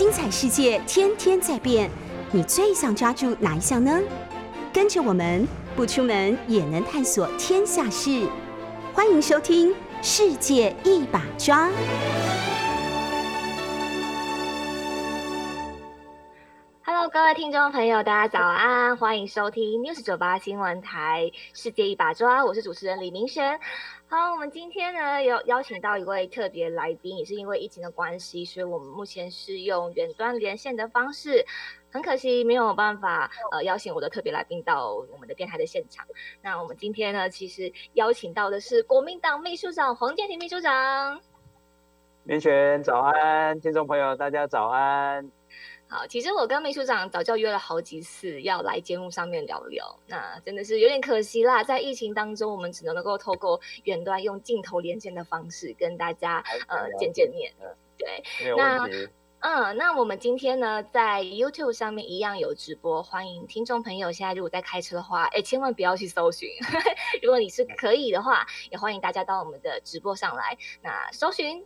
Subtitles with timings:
[0.00, 1.90] 精彩世界天天在变，
[2.32, 4.00] 你最想抓住哪一项呢？
[4.72, 8.26] 跟着我们不出门也能探索天下事，
[8.94, 9.68] 欢迎收听
[10.00, 11.68] 《世界一把抓》。
[17.12, 21.28] 各位听众朋友，大家早安，欢迎收听 News 九八新闻台
[21.60, 23.58] 《世界一把抓》，我是主持人李明轩。
[24.06, 31.44] 好，我们今天呢有邀请到一位特别来宾，也是因为疫情的关系，所以我们目前是用远端连线的方式。
[31.90, 36.06] 很可惜没有办法呃邀请我的特别来宾到我们的电台的现场。
[36.40, 41.20] 那我们今天呢，其实邀请到的是国民党秘书长黄建庭秘书长。
[42.22, 45.28] 明轩早安，听众朋友大家早安。
[45.90, 57.52] 好，其实我跟秘书长早就约了好几次要来节目上面聊聊，那真的是有点可惜啦，在疫情当中，我们只能能够透过远端用镜头连线的方式跟大家呃见见面。
[57.98, 58.22] 对，
[58.56, 58.88] 那
[59.40, 66.48] 嗯，那我们今天呢在 YouTube 上面一样有直播，欢迎听众朋友现在如果在开车的话，哎，千万不要去搜寻，
[67.20, 71.60] 如果你是可以的话，也欢迎大家到我们的直播上来，那搜寻。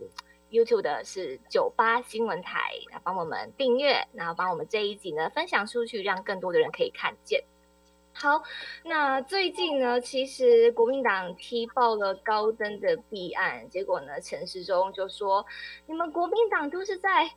[0.51, 7.43] YouTube 的是九八新闻台，那帮我们订阅，然后帮我们这一集呢分享出去，让更多的人可以看见。
[8.13, 8.41] 好，
[8.83, 15.45] 那最近呢，其实国民党踢爆了高登的弊案，结果呢，陈时中就说
[15.85, 17.29] ：“你们国民党都是在。”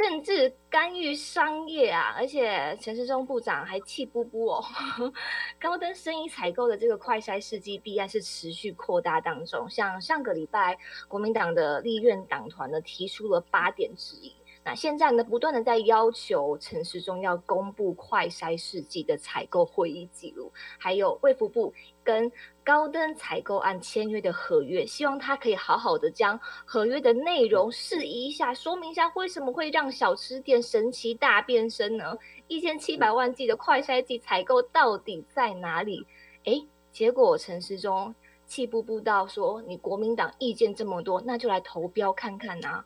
[0.00, 4.64] 政治干预商业啊，而且陈世忠部长还气不不哦。
[5.60, 14.34] 高登生意采购的这个快筛试剂弊案是持续扩大当中，像上个礼拜国民党的立院党团呢提出了八点质疑。
[14.62, 21.72] 那现在呢，不断的在要求陈时中要公布快筛试剂的采购会议记录，还有卫福部
[22.04, 22.30] 跟
[22.62, 32.14] 高登采购案签约的合约，希望他可以好好的将合约的内容释疑一下，说明一下为什么会让小吃店神奇大变身呢？
[32.46, 36.06] 一千七百万剂的快筛剂采购到底在哪里？
[36.44, 38.14] 哎，结果陈时中
[38.46, 42.84] 气不不到说，你国民党意见这么多，那就来投标看看呐，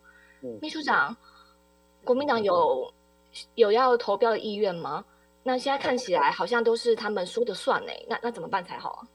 [0.61, 1.17] 秘书长。
[2.05, 2.93] 国民党有
[3.55, 5.05] 有要投标的意愿吗？
[5.43, 7.93] 那现在看起来好像都是他们说的算呢。
[8.09, 9.09] 那那怎么办才好啊？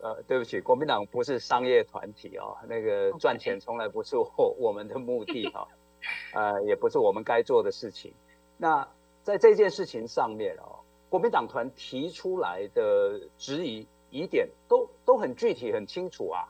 [0.00, 5.68] 呃，对不起，国民党不是商业团体哦，那个赚钱从来不是我我们的目的哈，
[6.34, 8.12] 呃，也不是我们该做的事情。
[8.56, 8.86] 那
[9.22, 16.48] 在这件事情上面哦，国民党团提出来的质疑疑点都都很具体很清楚啊，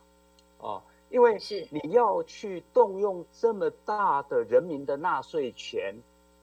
[0.57, 0.81] 哦。
[1.13, 5.93] 因为是你要去动用这么大的人民的纳税钱，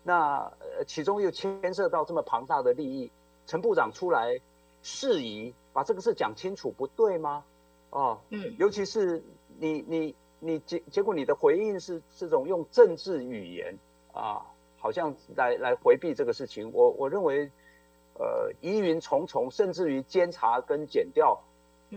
[0.05, 3.11] 那呃其中又牵涉到这么庞大的利益，
[3.49, 4.39] 陈部长出来
[4.81, 7.43] 释疑，把这个事讲清楚，不对吗？
[7.91, 9.21] 哦，嗯，尤其是
[9.59, 13.77] 你你你结结果你的回应是这种用政治语言
[14.13, 14.47] 啊，
[14.79, 17.51] 好像来来回避这个事情，我我认为，
[18.15, 21.43] 呃疑云重重，甚至于监察跟检调。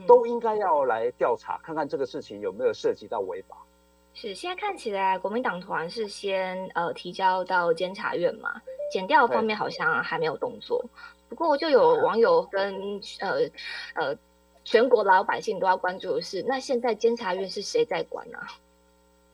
[0.08, 3.58] 都应该要来调查，看看这个事情有没有涉及到违法。
[4.14, 8.62] 是，现在看起来国民党团是先呃提交到监察院嘛，
[8.92, 10.86] 减调方面好像还没有动作。
[11.30, 13.40] 不过就有网友跟呃
[13.96, 14.16] 呃
[14.64, 18.38] 全国老百姓都要关注的是，那现在监察院是谁在管呢？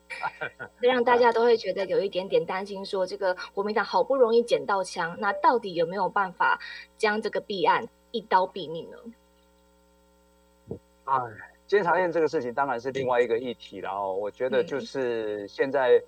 [0.79, 6.59] 让大家都会觉得有一点点担心，说这个国民党好不容易捡到枪，那到底有没有办法
[6.97, 8.97] 将这个弊案一刀毙命呢？
[11.09, 11.19] 哎，
[11.65, 14.13] 监察院这个事情当然是另外一个议题了哦。
[14.13, 15.99] 我觉得就是现在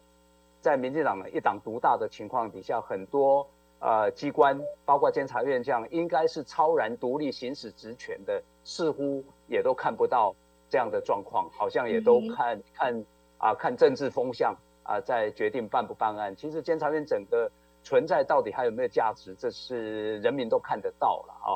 [0.62, 3.48] 在民进党一党独大的情况底下，很多
[3.80, 10.36] 呃机关，包括监察院这样应该是超然独立行使职权的，似乎也都看不到
[10.70, 13.06] 这样的状况，好像也都看看
[13.40, 16.36] 啊看政治风向啊，在决定办不办案。
[16.36, 17.50] 其实监察院整个
[17.84, 21.50] 存在到底还有没有价值，这是人民都看得到了啊。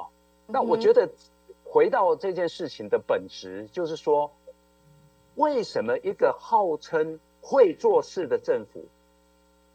[0.47, 1.07] 那我觉得。
[1.67, 4.31] 回到这件事情的本质，就是说，
[5.35, 8.85] 为什么一个号称会做事的政府，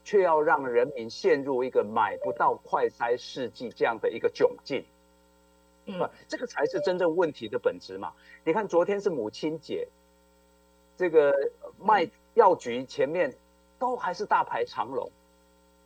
[0.03, 4.83] 却要让人民陷入一个买不到快筛试剂这样的一个窘境？
[5.85, 8.13] 嗯，这个才是真正问题的本质嘛。
[8.45, 9.87] 你看，昨天是母亲节，
[10.97, 13.37] 这个卖药局前面
[13.79, 15.11] 都还是大排长龙，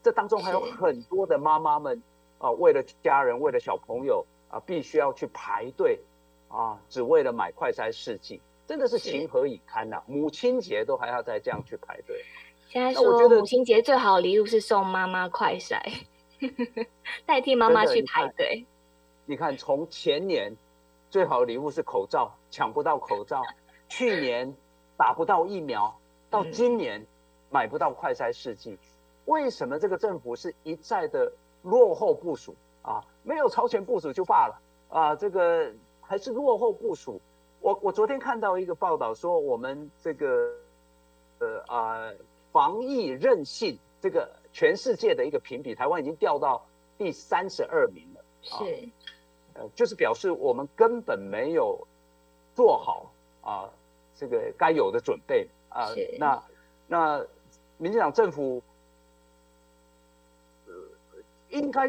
[0.02, 2.00] 这当中还有很多的妈妈们
[2.38, 4.24] 啊，为了家人，为了小朋友。
[4.54, 5.98] 啊，必须要去排队
[6.46, 10.00] 啊，只为了买快筛试剂，真的是情何以堪呐！
[10.06, 12.24] 母亲节都还要再这样去排队。
[12.68, 15.80] 现在说母亲节最好的礼物是送妈妈快筛，
[17.26, 18.64] 代替妈妈去排队。
[19.26, 20.56] 你看，从前年
[21.10, 23.40] 最好的礼物是口罩，抢不到口罩；
[23.88, 24.54] 去年
[24.96, 25.98] 打不到疫苗，
[26.30, 27.04] 到今年
[27.50, 28.78] 买不到快筛试剂。
[29.24, 32.54] 为什么这个政府是一再的落后部署
[32.84, 33.04] 啊？
[33.26, 34.60] 没有超前部署就罢了
[34.90, 35.72] 啊，这个
[36.02, 37.18] 还是落后部署。
[37.60, 40.52] 我我昨天看到一个报道说，我们这个
[41.38, 42.12] 呃啊
[42.52, 46.62] 防疫韧性这个全世界的一个评比，台湾已经掉到
[46.98, 48.24] 第三十二名了。
[48.42, 48.88] 是，
[49.54, 51.88] 呃，就是表示我们根本没有
[52.54, 53.10] 做好
[53.40, 53.70] 啊
[54.14, 55.88] 这个该有的准备啊。
[56.18, 56.42] 那
[56.86, 57.26] 那
[57.78, 58.62] 民进党政府。
[61.50, 61.86] 应该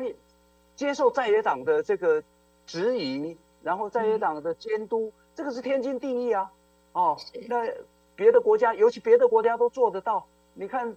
[0.75, 2.24] 接受在野党的这个
[2.66, 6.51] 质疑，然后在野党的监督，这个是天经地义啊。
[6.94, 7.18] 哦，
[7.48, 7.68] 那
[8.16, 10.25] 别的国家，尤其别的国家都做得到。
[10.54, 10.95] 你看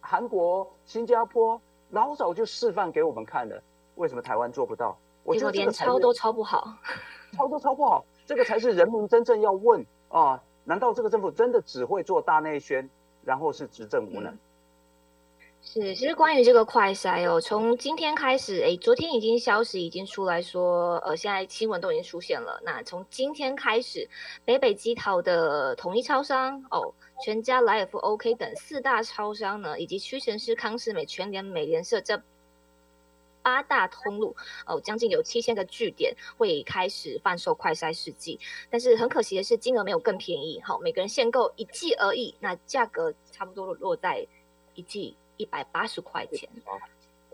[0.00, 1.60] 韩国、新加坡
[1.90, 3.62] 老早就示范给我们看了，
[3.94, 4.98] 为什么台湾做不到？
[5.24, 6.76] 我觉得连抄都抄不好，
[7.36, 10.42] 抄都抄不好，这个才是人民真正要问啊！
[10.64, 12.90] 难道这个政府真的只会做大内宣，
[13.24, 14.36] 然后是执政无能？
[15.64, 22.60] 是，其实关于这个快筛哦，从今天开始，哎，昨天已经消息已经出来说，呃，现在新闻都已经出现了。
[22.64, 24.10] 那从今天开始，
[24.44, 26.92] 北北基桃的统一超商哦，
[27.24, 32.20] 全家、来尔夫、OK 等四大超商呢，以及屈臣氏、康士美、全联、美联社这
[33.40, 34.34] 八大通路
[34.66, 38.40] 哦，将近有七千个据点会开始贩售快筛试剂。
[38.68, 44.26] 但是很可惜的是，金额没有更便宜，好，每个人限购一剂而已，那价格差不多落在
[44.74, 45.16] 一剂。
[45.42, 46.48] 一百八十块钱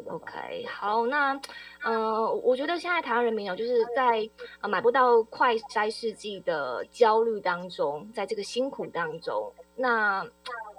[0.07, 1.39] ，OK，好，那，
[1.83, 4.27] 呃，我觉得现在台湾人民哦，就是在
[4.63, 10.27] 呃买不到快筛试剂的焦虑当中，在这个辛苦当中，那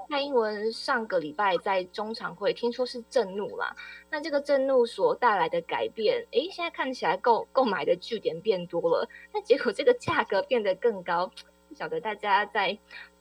[0.09, 3.75] 蔡英文上个礼拜在中常会听说是震怒啦，
[4.09, 11.29] 那这个震怒所带来的改变，诶，现在看起来购购买的据点变多了，那结果这个价格变得更高，
[11.67, 12.75] 不晓得大家在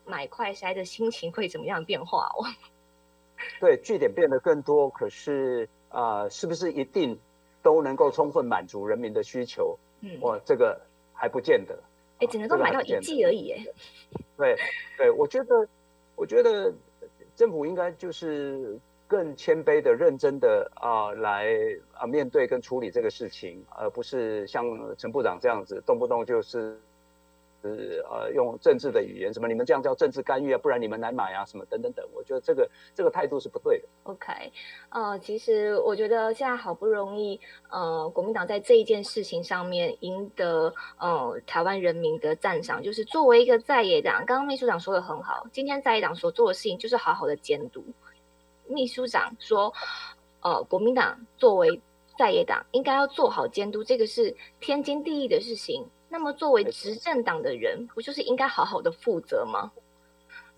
[0.06, 2.46] 买快筛的心情会怎么样变化哦？
[3.60, 7.18] 对，据点变得更多，可是啊，是不是一定
[7.62, 9.78] 都能够充分满足人民的需求？
[10.00, 10.80] 嗯，我这个
[11.12, 11.78] 还不见得。
[12.18, 13.52] 哎，只能够买到一季而已。
[13.52, 13.64] 哎，
[14.36, 14.56] 对，
[14.96, 15.68] 对，我觉得，
[16.16, 16.72] 我觉得
[17.36, 21.54] 政府应该就是更谦卑的、认真的啊，来
[21.94, 24.64] 啊面对跟处理这个事情，而不是像
[24.96, 26.78] 陈部长这样子，动不动就是。
[27.60, 30.58] 是呃，用政治的语言，什么你们这样叫政治干预啊？
[30.58, 32.08] 不然你们来买啊，什么等等等。
[32.14, 33.88] 我觉得这个这个态度是不对的。
[34.04, 34.52] OK，
[34.90, 47.84] 呃，其实我觉得现在好不容易，呃，国民党在这一件事情上面赢得呃台湾人民的赞赏，就是作为一个在野党，刚刚秘书长说的很好，今天在野党所做的事情就是好好的监督。
[48.68, 49.72] 秘书长说，
[50.42, 51.80] 呃，国民党作为
[52.16, 55.84] 在野党应该要做好监督，这个是天经地义的事情。
[56.08, 59.70] 那么，作为执政党的人，不就是应该好好的负责吗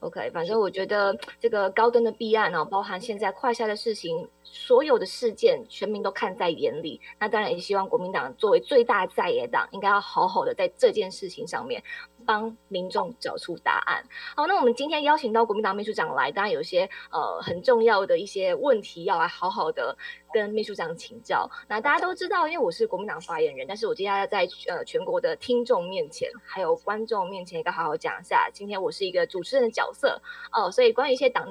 [0.00, 7.00] ？OK，反正我觉得这个高登的弊案呢，包含现在快下的事情，所有的事件，全民都看在眼里。
[7.18, 11.82] 那当然也希望国民党作为最大在野党，应该要好好的在这件事情上面。
[12.24, 14.04] 帮民众找出答案。
[14.36, 19.96] 好，那我们今天邀请到国民党秘书长来，当然有一些呃很重要的一些问题要来好好的
[20.32, 21.50] 跟秘书长请教。
[21.68, 28.48] 那大家都知道，因为我是国民党发言人，但是我今天要在呃全国的听众面前，还有观众面前，应该好好讲一下。
[28.52, 30.20] 今天我是一个主持人的角色
[30.52, 31.48] 哦，所以关于一些党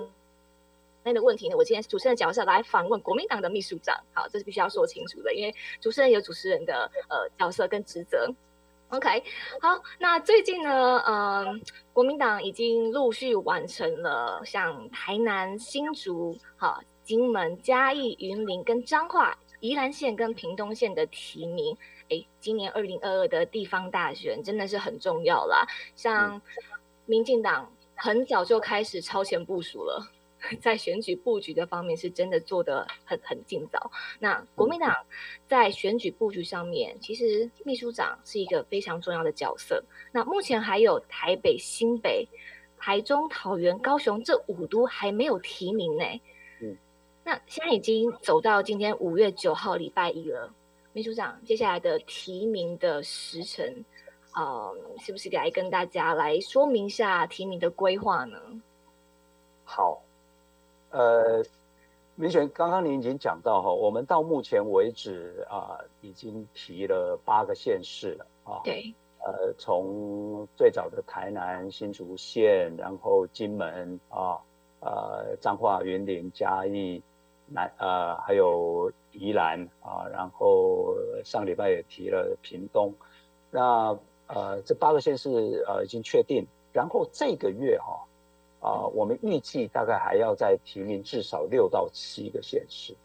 [1.03, 3.95] 内的问题呢，我今天主持人的角色来访问国民党的秘书长。
[4.13, 8.33] 好，这是必须要说清楚的，因为主持人有主持人的呃角色跟职责。
[8.89, 9.23] OK，
[9.61, 11.61] 好，那最近呢，嗯，
[11.93, 21.77] 国民党已经陆续完成了像台南、新竹、哈、金门、嘉义、云林跟彰化、宜兰县跟屏东县的提名。
[22.09, 26.41] 哎，今年二零二二的地方大选真的是很重要啦，像
[27.05, 30.03] 民进党很早就开始超前部署了。
[30.61, 33.91] 在选举布局的方面，是真的做得很很尽早。
[34.19, 35.05] 那国民党
[35.47, 39.83] 在选举布局上面，其实秘书长是一个非常重要的角色。
[40.11, 42.27] 那目前还有台北、新北、
[42.77, 46.03] 台中、桃园、高雄这五都还没有提名呢。
[46.61, 46.77] 嗯，
[47.23, 50.53] 那现在已经走到今天五月九号礼拜一了。
[50.93, 53.85] 秘书长，接下来的提名的时辰，
[54.33, 58.39] 呃，是不是来跟大家来说明一下提名的规划呢？
[59.63, 60.01] 好。
[60.91, 61.43] 呃，
[62.15, 68.61] 明选，刚刚您已经讲到哈，我们到目前为止啊，已经提了八个县市了啊。
[68.63, 68.93] 对。
[69.21, 74.39] 呃，从最早的台南新竹县，然后金门啊，
[74.79, 77.03] 呃，彰化、云林、嘉义、
[77.45, 82.93] 南呃，还有宜兰啊，然后上礼拜也提了屏东。
[83.51, 83.95] 那
[84.27, 87.93] 呃，这八个县市呃已经确定，然后这个月哈。
[87.93, 88.08] 啊，
[88.59, 92.95] 我们预计大概还要再提名至少六到七个县市。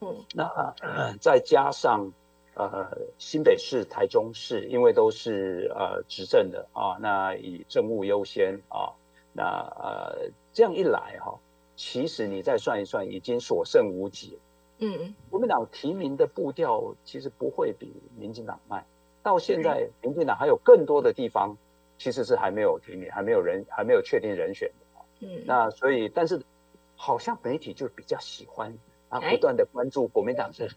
[0.00, 0.74] 嗯，那
[1.20, 2.12] 再加上
[2.54, 8.92] 呃新北市、台中市，因为都是呃执政的啊，那以政务优先啊，
[9.32, 9.44] 那
[9.78, 11.38] 呃这样一来哈，
[11.76, 14.38] 其实你再算一算，已经所剩无几。
[14.78, 18.84] 嗯，国民党提名的步调其实不会比民进党慢。
[19.22, 21.54] 到现在，民进党还有更多的地方
[21.98, 24.79] 其实是还没有提名，还没有人，还没有确定人选的。
[25.20, 26.42] 嗯，那所以，但是
[26.96, 28.76] 好像媒体就比较喜欢
[29.08, 30.68] 啊，不断的关注国民党的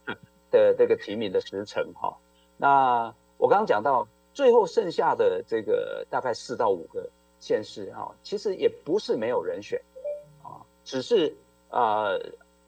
[0.51, 2.17] 的这个提名的时程哈。
[2.57, 7.09] 那我刚刚讲到，最后剩下的这个大概四到五个
[7.39, 9.81] 县市啊，其实也不是没有人选
[10.43, 11.35] 啊，只是
[11.69, 12.09] 啊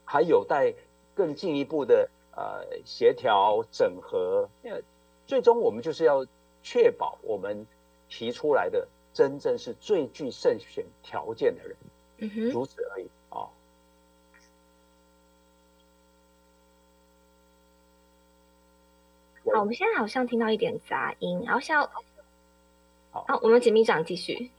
[0.03, 0.73] 还有待。
[1.17, 4.83] 更进一步的呃协调整合，因为
[5.25, 6.25] 最终我们就是要
[6.61, 7.65] 确保我们
[8.09, 11.77] 提出来的真正是最具胜选条件的人，
[12.17, 13.49] 嗯哼，如此而已啊。
[19.51, 21.89] 好，我们现在好像听到一点杂音，然后像
[23.11, 24.51] 好，我们简秘长继续。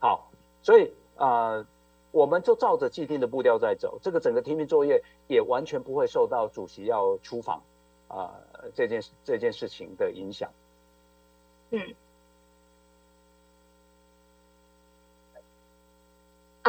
[0.00, 0.28] 好，
[0.62, 1.64] 所以啊。
[2.10, 7.62] 我们就照着既定的步调在走，这个整个提名作业也完全不会受到主席要出访
[8.08, 8.32] 啊
[8.74, 10.50] 这件这件事情的影响。
[11.70, 11.94] 嗯。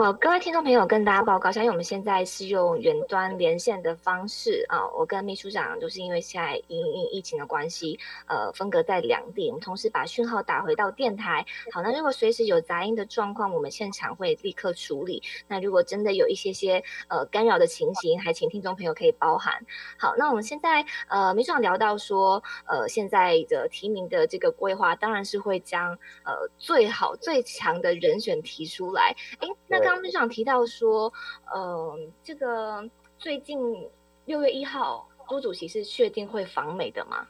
[0.02, 4.88] 呃，各位听众朋友，跟大家报告，因为我们现在是用远端连线的方式啊。
[4.98, 11.46] 我跟秘书长就是因为现在因因疫情的关系，呃，分隔在两地，我们同时把讯号打回到电台。
[11.74, 15.22] 好，那如果随时有杂音的状况，我们现场会立刻处理。
[15.50, 19.54] 那如果真的有一些些呃干扰的情形，还请听众朋友可以包涵。
[19.98, 25.92] 好，那我们现在呃，秘书长聊到说，呃，现在的提名的这个规划，当然是会将
[26.24, 29.14] 呃最好最强的人选提出来。
[29.42, 31.12] 哎，那个刚秘书长提到说，
[31.52, 33.90] 呃，这个最近
[34.26, 37.28] 六月一号，朱主席是确定会访美的吗？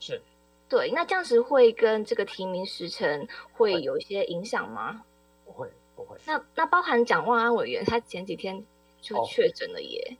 [0.00, 0.20] 是，
[0.68, 5.04] 对，那这样子会跟这个提名时程会有一些影响吗？
[5.44, 6.16] 不会，不会。
[6.26, 8.60] 那那包含蒋万安委员，他前几天
[9.00, 10.16] 就确诊了耶。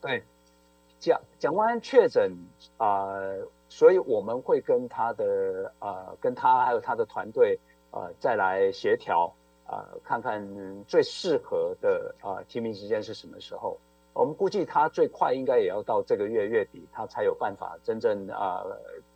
[0.00, 0.24] 对，
[0.98, 2.32] 蒋蒋万安确诊
[2.78, 3.20] 啊，
[3.68, 7.60] 所以我们会跟他的呃，跟他还有他的团队
[7.90, 9.30] 呃，再来协调。
[9.66, 10.46] 啊，看看
[10.84, 13.78] 最适合的啊提名时间是什么时候？
[14.12, 18.62] 我们估计他最快应该也要到这个月月底，他才有办法真正啊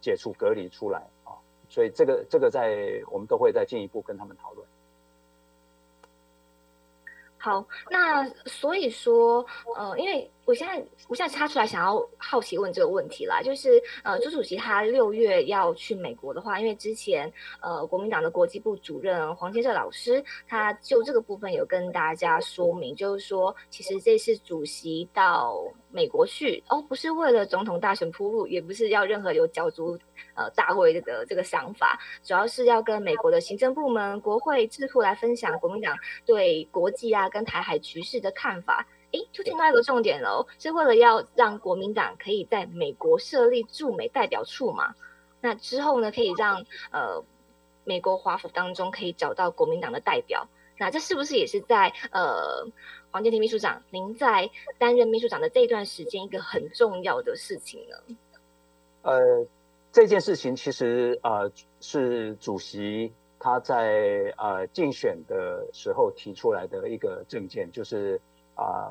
[0.00, 1.38] 解除隔离出来啊。
[1.68, 4.66] 所以这个这个在我们都会再进一步跟他们讨论。
[7.40, 25.54] 好，那所以说，呃，因为我现在我现在插出来想要好奇问这个问题啦，就是呃，朱主席他六月要去美国的话，因为之前呃国民党的国际部主任黄先社老师，他就这个部分有跟大家说明，就是说其实这次主席到
[25.90, 29.98] 美国去哦，不是为了总统大选铺路，也不是要任何有角逐。
[30.34, 38.86] 呃，大会的这个想法，主要是要跟美国的行政部门、国会智库来分享国民党对国际啊跟台海局势的看法。
[39.12, 44.94] 诶，就听到一个重点喽，是为了要让国民党可以在美国设立驻美代表处嘛？
[45.40, 47.22] 那之后呢，可以让呃
[47.84, 50.48] 美国华府当中可以找到国民党的代表。
[50.78, 52.66] 那这是不是也是在呃
[53.10, 58.16] 黄建庭秘书长您在担任秘书长的这一段时间一个很重要的事情呢？
[59.02, 59.46] 呃。
[59.90, 61.50] 这件事情其实呃
[61.80, 68.20] 是主席他在呃竞选的时候提出来的一个政见，就是
[68.58, 68.90] 啊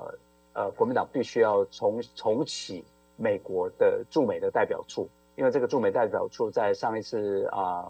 [0.53, 2.83] 呃国民党必须要重重启
[3.17, 7.85] 美国的驻美的代表处，因为这个驻美代表处在上一次啊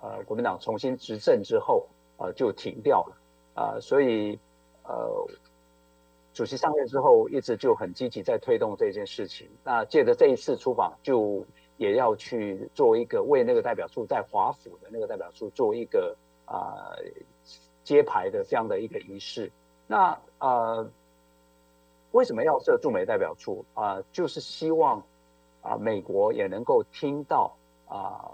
[0.00, 1.86] 呃国民党重新执政之后
[2.18, 3.16] 呃就停掉了
[3.54, 4.38] 啊，所以
[4.84, 5.26] 呃
[6.34, 11.44] 主席上任之后一直就很积极在推动这件事情，那借着这一次出访就。
[11.78, 16.74] 也要去做一个为那个代表处在华府的那个代表处做一个啊
[17.84, 19.52] 揭牌的这样的一个仪式。
[19.86, 20.90] 那呃
[22.12, 24.02] 为什么要设驻美代表处啊？
[24.12, 25.02] 就是希望
[25.62, 27.56] 啊美国也能够听到
[27.88, 28.32] 啊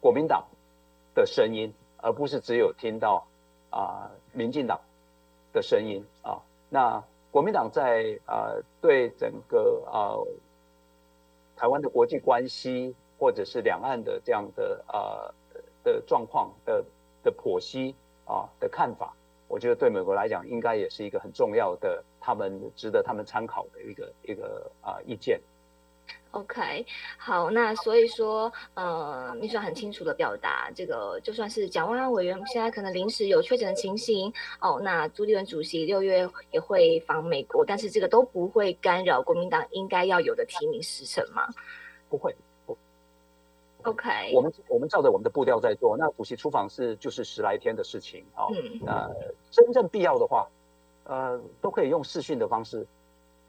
[0.00, 0.44] 国民党
[1.14, 3.26] 的声音，而不是只有听到
[3.70, 4.80] 啊民进党
[5.52, 6.40] 的声音啊。
[6.68, 10.16] 那国民党在啊对整个啊。
[11.58, 15.34] 台湾的国际关系，或者是两岸的这样的呃
[15.82, 16.84] 的状况的
[17.22, 17.94] 的剖析
[18.26, 19.16] 啊的看法，
[19.48, 25.40] 我觉得对美国来讲，应该也是一个很重要的，他们值得他们参考的一个一个啊意见。
[26.32, 26.84] OK，
[27.16, 41.48] 好，那所以说，呃，秘书长很清楚的表达，这个就算是蒋万安委员现在可能临时有确诊的情形，哦，那朱立伦主席六月也会访美国，但是这个都不会干扰国民党应该要有的提名时程吗？
[42.08, 42.34] 不会。
[43.86, 45.96] OK，我们我们照着我们的步调在做。
[45.96, 48.46] 那补习出访是就是十来天的事情啊。
[48.50, 48.80] 嗯。
[48.84, 49.08] 那
[49.50, 50.48] 真正必要的话，
[51.04, 52.84] 呃，都可以用视讯的方式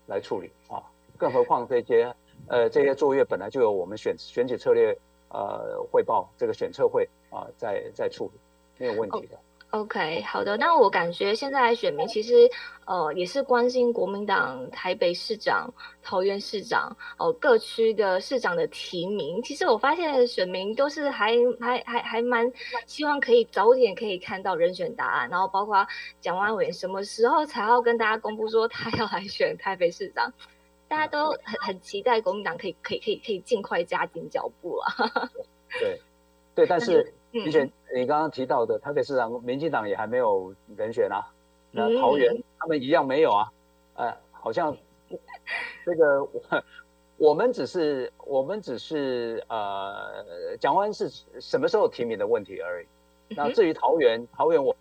[0.06, 0.84] 来处理啊。
[1.18, 2.14] 更何况这些
[2.48, 4.96] 呃这些作业本来就有我们选选举策略
[5.30, 8.40] 呃汇报这个选测会啊在在处理，
[8.78, 9.40] 没有问题的。
[9.72, 10.56] OK，好的。
[10.56, 12.50] 那我感觉现在选民其实，
[12.86, 15.72] 呃，也是关心国民党台北市长、
[16.02, 19.44] 桃园市长哦各区的市长的提名。
[19.44, 22.50] 其实我发现选民都是还还还还蛮
[22.86, 25.86] 希望可以早点可以看到人选答案，然后包括
[26.22, 30.32] 蒋万伟什么时候才要跟大家公布说他要来选台北市长，
[30.88, 34.94] 大家都很很期待国民党可以可以可以可以尽快加紧脚步啊。
[35.82, 36.02] 对，
[36.58, 37.14] 对，但是。
[37.46, 41.22] 而且你刚刚提到的台北市长，民进党也还没有人选啊。
[41.70, 43.52] 那桃园他们一样没有啊。
[43.96, 44.76] 呃，好像
[45.86, 46.42] 这个我
[47.18, 51.10] 我们只是我们只是呃，蒋万是
[51.40, 52.88] 什么时候提名的问题而已。
[53.36, 54.76] 那至于桃园，桃园我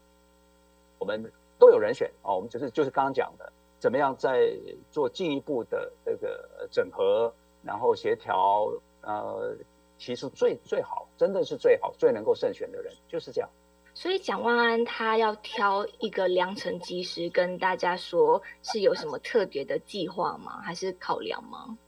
[0.98, 2.36] 我们都有人选哦。
[2.36, 4.50] 我们只是就是刚刚讲的，怎么样在
[4.90, 7.30] 做进一步的这个整合，
[7.62, 9.54] 然后协调呃。
[9.98, 13.50] 提出最最好，真的是最好、最能够胜选的人，就是这样。
[13.94, 20.60] 所以蒋万安他要挑一个良辰吉时跟大家说，是有什么特别的计划吗？
[20.60, 21.78] 还是考量吗？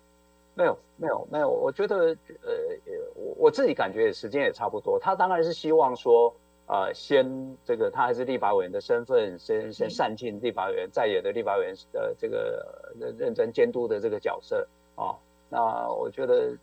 [0.55, 1.49] 没有，没有，没有。
[1.49, 2.53] 我觉得，呃，
[3.15, 4.99] 我我自己感觉时间也差不多。
[4.99, 6.35] 他当然是希望说，
[6.67, 15.15] 呃，先这个他还是立法委员的身份，先先善尽立法委员在野的立法委员的这个认认真监督的这个角色啊。
[15.51, 16.55] 那我觉得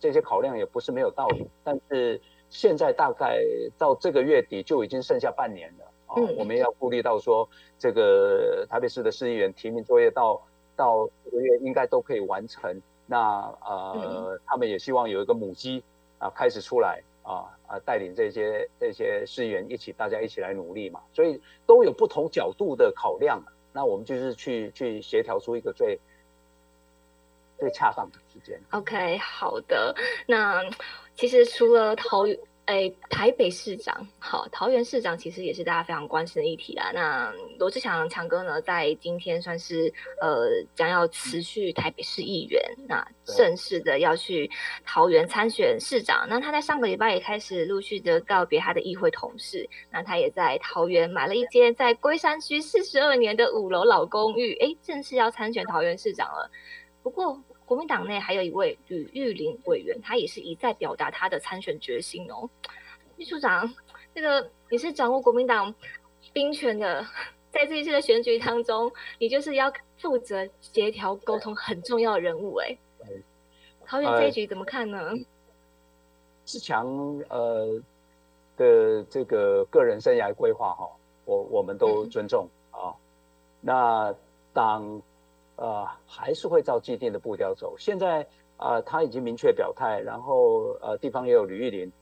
[0.00, 2.20] 这些考量也不是没有道理，但是
[2.50, 3.40] 现在大概
[3.78, 10.42] 到这个月底就已经剩下半年了啊，我们要顾虑到说这个台北市的市议员提名作业到
[10.74, 15.84] 到这个月应该都可以完成，那呃他们也希望有一个母鸡
[16.18, 23.40] 啊开始出来啊啊带领这些这些市议员一起大家一起来努力嘛，所以都有不同角度的考量，
[23.72, 26.00] 那我们就是去去协调出一个最。
[27.62, 28.60] 最恰当的时间。
[28.70, 29.94] OK，好的。
[30.26, 30.64] 那
[31.14, 36.90] 其实除了桃园，哎，台北市长，好，桃园市长其实也是大家非常关心的议题啦。
[36.92, 44.50] 那罗志祥强哥呢，在今天算是呃将要辞去台北市议员，那正式的要去
[44.84, 46.26] 桃园参选市长。
[46.28, 49.68] 那他在上个礼拜也开始陆续的告别他的议会同事。
[49.92, 56.50] 那他也在桃园买了一间在龟山区四十二年的五楼老公寓，哎，正式要参选桃园市长了。
[57.04, 57.40] 不过。
[57.64, 62.48] 国民党内还有一位吕玉玲委员，他也是一再表达他的参选决心哦。
[63.16, 63.72] 秘书长，
[64.14, 65.74] 这个你是掌握国民党
[66.32, 67.06] 兵权的，
[67.50, 72.76] 在这一次的选举当中，你就是要负责协调沟通很重要的人物哎。
[73.86, 75.12] 桃园这一局怎么看呢？
[76.44, 76.86] 志强
[77.28, 77.80] 呃
[78.56, 80.88] 的这个个人生涯规划哈，
[81.24, 82.94] 我我们都尊重啊。
[83.60, 84.14] 那
[84.52, 85.00] 当。
[85.56, 87.74] 呃，还是会照既定的步调走。
[87.78, 91.92] 现在啊，他已经明确表态，然后呃，地方也有吕玉林，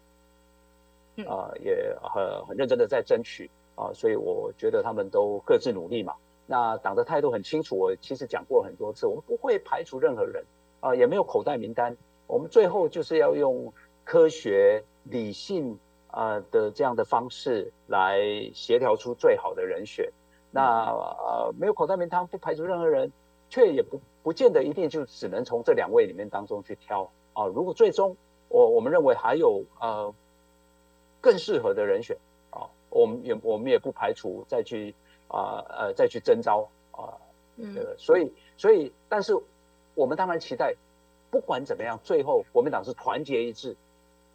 [1.26, 6.14] 啊，也很很认真的在争取啊，所以我觉得他们都各自努力嘛。
[6.46, 10.44] 那党的态度很清楚，我其实讲过很多次，我们不会排除任何人
[10.80, 11.96] 啊，也没有口袋名单。
[12.26, 13.72] 我们最后就是要用
[14.04, 18.20] 科学、理性啊的这样的方式来
[18.52, 20.10] 协调出最好的人选。
[20.50, 23.10] 那呃，没有口袋名单，不排除任何人。
[23.50, 27.44] 却也不不见得一定就只能从这两位里面当中去挑啊。
[27.46, 28.16] 如果最终
[28.48, 30.14] 我我们认为还有呃
[31.20, 32.16] 更适合的人选
[32.50, 34.94] 啊，我们也我们也不排除再去
[35.28, 37.12] 啊呃再去征招啊。
[37.56, 37.76] 嗯。
[37.98, 39.36] 所以所以但是
[39.94, 40.74] 我们当然期待，
[41.30, 43.76] 不管怎么样，最后国民党是团结一致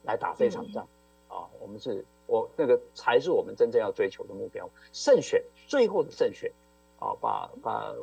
[0.04, 0.86] 来打这场仗
[1.30, 1.48] 啊。
[1.62, 6.52] 我们是我那个才是我们真正要追求的目标，胜选最后的胜选。
[7.00, 7.94] 啊，把把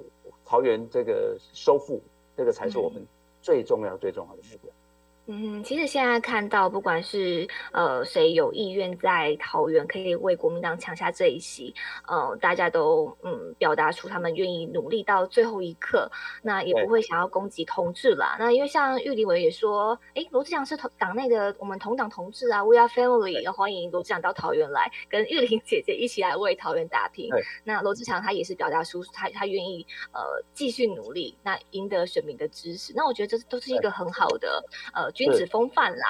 [0.44, 2.02] 桃园这个收复，
[2.36, 3.06] 这个才是我们
[3.40, 4.72] 最重要最重要的目标。
[5.26, 11.72] 嗯，其实现在看到，不管是呃谁有意愿在桃园可以为国民党抢下这一席，
[12.08, 16.10] 呃，大家都嗯表达出他们愿意努力到最后一刻，
[16.42, 18.34] 那也不会想要攻击同志啦。
[18.36, 27.30] 那因为像玉林委也说，哎，罗志祥是同党内的我们同党同志啊，We are family，欢迎罗志祥到桃园来跟玉林姐姐一起来为桃园打拼。
[27.62, 30.20] 那罗志祥他也是表达出他他愿意呃
[30.52, 32.92] 继续努力，那赢得选民的支持。
[32.96, 34.60] 那我觉得这都是一个很好的
[34.92, 35.11] 呃。
[35.12, 36.06] 君子风范啦，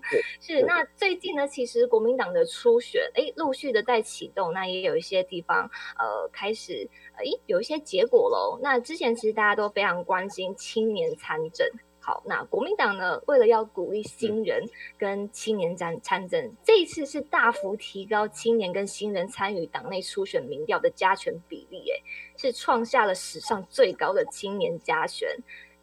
[0.40, 0.62] 是。
[0.62, 8.58] 那最近呢，其实国民党的初选，哎，陆续的在启动，那也有一些地方，呃，开始，哎，有一些结果喽。
[8.62, 11.68] 那之前其实大家都非常关心青年参政，
[12.00, 14.64] 好，那国民党呢，为了要鼓励新人
[14.96, 21.96] 跟青年参参政，这一次是大幅提高青年跟新人参与党内初选民调的加权比例，哎，
[22.36, 25.28] 是创下了史上最高的青年加权。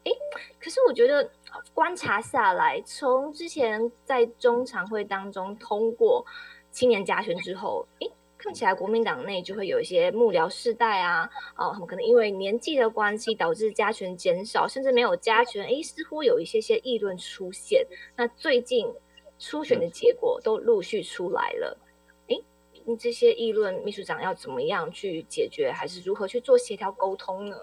[0.04, 0.12] 哎，
[0.60, 1.30] 可是我觉得
[1.72, 6.24] 观察下来，从之前在中常会当中通过
[6.70, 17.86] 青年加权之后，诶，看起来国民党内就会有一些幕僚世代啊，哦，他们可能因为年纪的关系导致加权减少，甚至没有加权，诶，似乎有一些些议论出现。
[18.16, 18.92] 那最近
[19.38, 21.78] 初选的结果都陆续出来了，
[22.28, 22.42] 诶，
[22.98, 27.56] 这些议论，秘书长要怎么样去解决，还是如何去做协调沟通呢？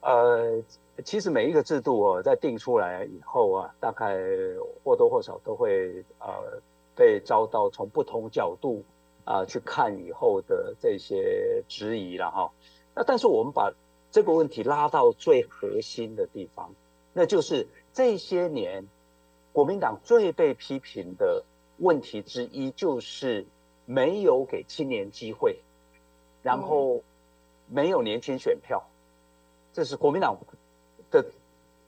[0.00, 0.62] 呃，
[1.04, 4.16] 其实每一个制度哦，在定出来以后啊，大概
[4.82, 6.60] 或多或少都会呃
[6.94, 8.82] 被遭到从不同角度
[9.24, 12.50] 啊去看以后的这些质疑了哈。
[12.94, 13.72] 那但是我们把
[14.10, 16.74] 这个问题拉到最核心的地方，
[17.12, 18.88] 那就是这些年
[19.52, 21.44] 国民党最被批评的
[21.76, 23.44] 问题之一，就是
[23.84, 25.58] 没有给青年机会，
[26.42, 27.02] 然后
[27.68, 28.82] 没有年轻选票。
[29.74, 30.55] 这是国民党的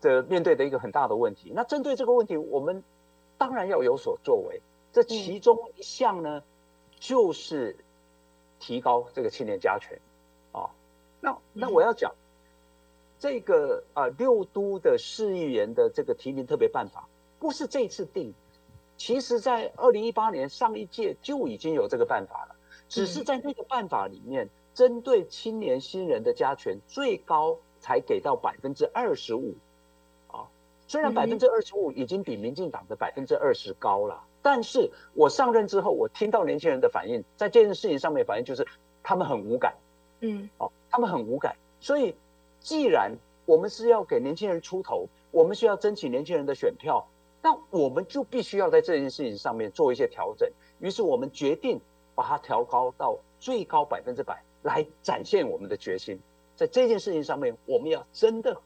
[0.00, 1.52] 的面对的一个很大的问题。
[1.54, 2.82] 那针对这个问题，我们
[3.36, 4.60] 当然要有所作为。
[4.92, 6.42] 这其中一项呢，
[6.98, 7.76] 就是
[8.58, 9.98] 提高这个青年加权
[10.52, 10.70] 啊。
[11.20, 12.14] 那那我要讲
[13.18, 17.08] 这个啊，六都的市议员的这个提名特别办法，
[17.38, 18.32] 不是这次定，
[18.96, 22.56] 其实在二零一八年上一届就已经有这个办法了，
[22.88, 27.58] 只是在那个办法里面，针对青年新人的加权最高。
[27.80, 29.54] 才给到百分之二十五，啊，
[30.88, 38.66] 虽然百分之二十五已经比民进党的百分之二十高了，但是我上任之后，我听到年轻人的反应，在这件事情上面反应就是
[39.02, 39.74] 他们很无感，
[40.20, 42.14] 嗯，哦，他们很无感，所以
[42.58, 47.06] 既然我们是要给年轻人出头，我们需要争取年轻人的选票，
[47.42, 51.78] 那我们就必须要在这件事情上面做一些调整，于是我们决定
[52.14, 56.18] 把它调高到最高百分之百，来展现我们的决心。
[56.56, 58.58] 在这件事情上面，我们要真的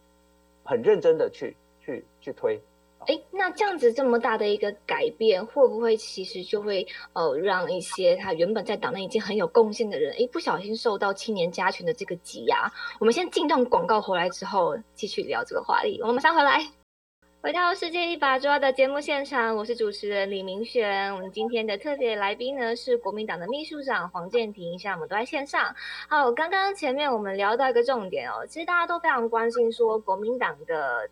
[0.65, 2.61] 很认真的去去去推。
[3.09, 12.73] 哎，那这样子这么大的一个改变，会不会其实就会呃让一些他原本在党内已经很有贡献的人，哎，不小心受到青年加权的这个挤压？
[13.01, 15.99] 我们先进段广告回来之后，继续聊这个话题。
[16.01, 16.64] 我们马上回来。
[17.42, 21.12] 回到世界一把抓的节目现场，我是主持人李明轩。
[21.12, 25.75] 我们今天的特别来宾呢是国民党的秘书长黄建庭，现在我们都在线上。
[26.09, 31.11] 好，刚刚前面我们聊到一个重点哦，其实大家都非常关心说国民党的。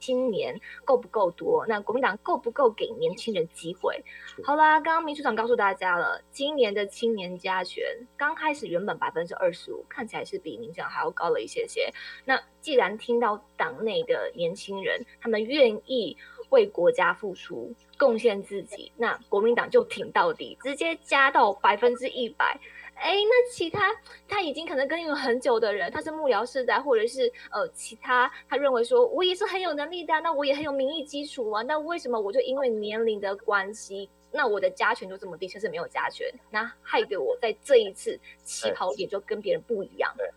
[0.00, 1.64] 青年够不够多？
[1.68, 4.02] 那国民党够不够给年轻人机会？
[4.42, 7.84] 好啦，刚刚秘书长告诉大家了，今年的青年加权
[8.16, 11.88] 刚开始原本百分之二十五，看起来是比民进党还要高了一些些。
[12.24, 16.16] 那既然听到党内的年轻人他们愿意
[16.48, 22.58] 为国家付出、贡献自己，那国民党就挺到底，直接加到百分之一百。
[23.00, 23.94] 哎，那其他
[24.28, 40.14] 他已经可能跟有很久的人，他是幕僚世代，或者是呃其他，他认为说我也是很有能力的，那我也很有民意基础啊，那为什么我就因为年龄的关系，那我的加权就这么低，甚至没有加权，那害得我在这一次起跑点就跟别人不一样。
[40.16, 40.30] 对，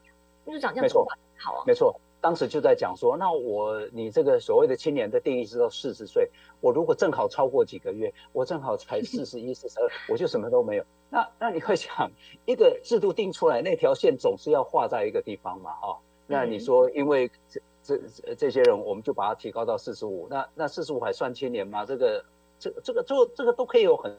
[0.45, 1.05] 秘书长这样说
[1.37, 1.93] 好啊，没错。
[2.23, 6.29] 当时就在讲说，那我你这个所谓的青年的定义是到四十岁，
[6.61, 10.85] 我如果正好超过几个月，我正好才 四十一、四十二，我就什么都没有。
[11.09, 12.09] 那那你会想，
[12.45, 15.73] 一个制度定出来，那条线总是要画在一个地方嘛？
[15.81, 21.85] 哈，那你说，因为这这这些人，我们就把它提高到四十五，那那四十五还算青年吗？
[21.85, 22.23] 这个
[22.57, 24.17] 这这个这这个都可以有很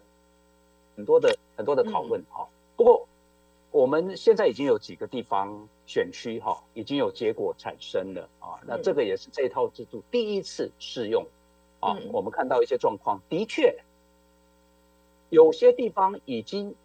[0.95, 2.47] 很多的很多的讨论哈。
[2.77, 3.09] 不过。
[3.75, 8.55] 我们现在已经有几个地方选区哈，已经有结果产生了啊。
[8.65, 11.27] 那这个也是这套制度第一次试用
[11.81, 11.99] 啊。
[12.13, 13.77] 我们看到一些状况，的确
[15.29, 16.77] 有些地方已经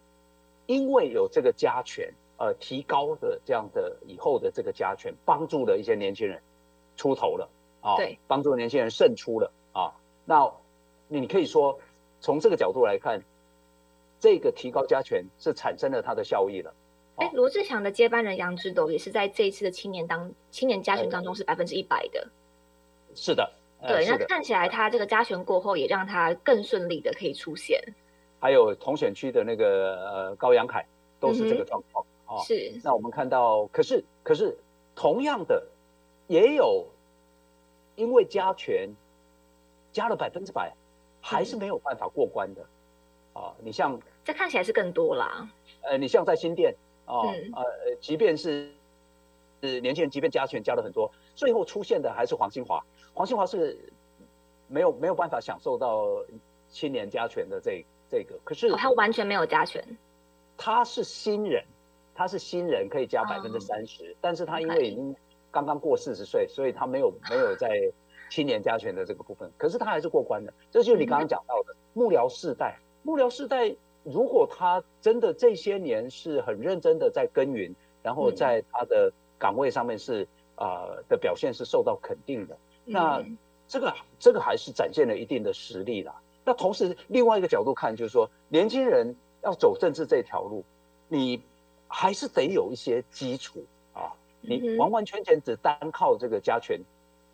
[0.65, 6.41] 因为有这个加权，呃，提高的这样的以后的这个加权，帮助了一些年轻人
[6.97, 7.47] 出头了
[7.81, 9.93] 啊，对，帮助年轻人胜出了啊。
[10.25, 10.51] 那
[11.07, 11.79] 你可以说
[12.19, 13.21] 从这个角度来看，
[14.19, 16.73] 这个提高加权是产生了它的效益了。
[17.19, 22.27] 哎，罗志祥的接班人杨志斗也是在这一次的青年当青年加权当中是百分之一百的。
[23.15, 23.51] 是的，
[23.81, 27.81] 对，那看起来他这个加权过后，也让他更顺利的可以出现。
[28.39, 30.85] 还有同选区的那个呃高阳凯
[31.19, 32.41] 都是这个状况啊。
[32.43, 32.71] 是。
[32.83, 34.57] 那我们看到，可是可是
[34.95, 35.67] 同样的，
[36.27, 36.87] 也有
[37.95, 38.87] 因为加权
[39.91, 40.71] 加了百分之百，
[41.19, 42.61] 还是没有办法过关的
[43.33, 43.51] 啊。
[43.61, 45.49] 你像这看起来是更多啦。
[45.81, 46.73] 呃，你像在新店
[47.09, 48.69] 啊，呃，即便是
[49.61, 52.83] 是年轻人，即便加权加了很多，最后出现的还是黄兴华。
[53.13, 53.77] 黄兴华是
[54.67, 56.07] 没有没有办法享受到
[56.69, 59.83] 青年加权的这这个，可是他完全没有加权，
[60.55, 61.65] 他是新人，
[62.13, 65.15] 他是新人可以加百分之三十，但是他因为已经
[65.51, 67.91] 刚刚过四十岁，所以他没有没有在
[68.29, 70.53] 青年加权的这个部分，可是他还是过关的。
[70.69, 82.57] 这就是你刚刚讲到的幕僚世代，幕僚世代如果他真的这些年是很认真的在耕耘，然后在他的岗位上面是啊的表现是受到肯定的。
[82.85, 83.23] 那
[83.67, 86.15] 这个这个还是展现了一定的实力啦。
[86.43, 90.63] 那同时另外一个角度看，就是说年轻人要走政治这条路，
[91.07, 91.41] 你
[91.87, 94.13] 还是得有一些基础啊。
[94.41, 96.79] 你完完全全只单靠这个加权，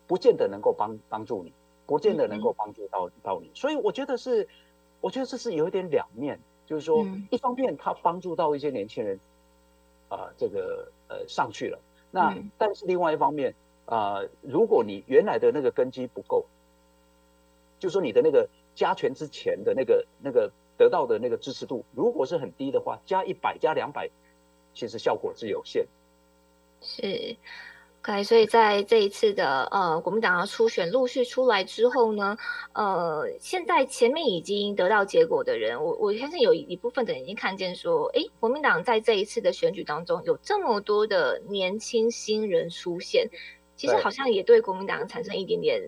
[0.06, 1.52] 不见得能够帮帮助你，
[1.86, 3.48] 不见得能够帮助到到你。
[3.54, 4.46] 所以我觉得是，
[5.00, 9.18] 我觉得这是有一点两面，就是说一方面它帮助到一些年轻人，
[10.08, 11.78] 啊，这个呃上去了。
[12.10, 13.54] 那但是另外一方面。
[13.88, 16.44] 啊，如果你原来的那个根基不够，
[17.78, 24.10] 就说你的那个加权之前的那个那个得到的那个支持度，如果是很低的话，加一百加两百，
[24.74, 25.86] 其实效果是有限。
[26.80, 27.36] 是
[28.06, 32.36] ，OK，所以在这一次的呃国民党要初选陆续出来之后呢，
[32.72, 43.28] 呃，现在前面已经得到结果的人，我我相信有一部分的人已经看见说，哎，国民党在这一次的选举当中有这么多的年轻新人出现。
[43.78, 45.78] 其实好像也对国民党产生一点点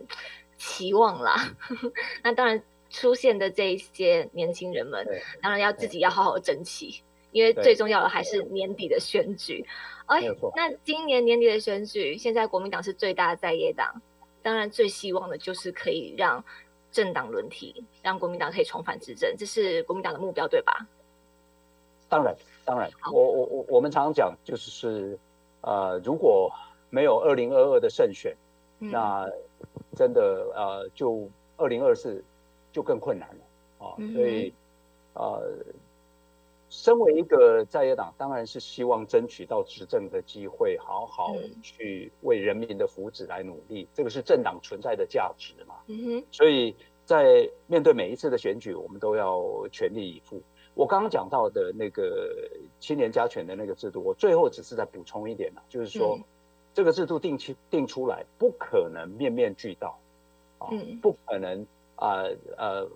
[0.58, 1.56] 期望啦。
[2.22, 5.06] 那当然出现的这一些年轻人们，
[5.40, 7.00] 当然要自己要好好争气，
[7.32, 9.64] 因为最重要的还是年底的选举。
[10.06, 10.22] 哎，
[10.56, 14.00] 那今年年底的选举，现在国民党是最大的在野党，
[14.42, 16.44] 当然最希望的就是可以让
[16.90, 20.86] 政党轮替，让国民党可以重返执政，这是国民党的目标，对吧？
[22.08, 25.18] 当然，当然，我我我我们常常讲就是是
[25.60, 26.50] 呃，如果。
[26.90, 28.34] 没有二零二二的胜选，
[28.78, 29.30] 那
[29.94, 32.24] 真的呃，就二零二四
[32.72, 33.92] 就更困难了啊。
[34.14, 34.50] 所以
[35.12, 35.42] 呃，
[36.70, 45.76] 身为一个在野党，当然是希望争取到执政的机会，好好去为人民的福祉来努力，这个是政党存在的价值嘛。
[45.86, 46.24] 嗯哼。
[46.30, 50.42] 所以在面对每一次的选举，我们都要全力以赴。
[50.74, 56.18] 我刚刚讲到的那个青年加权的那个制度，我最后只是再补充一点了，就是说。
[56.74, 59.98] 这个制度定期定出来，不可能面面俱到，
[60.58, 60.70] 啊，
[61.02, 62.22] 不可能啊
[62.56, 62.86] 呃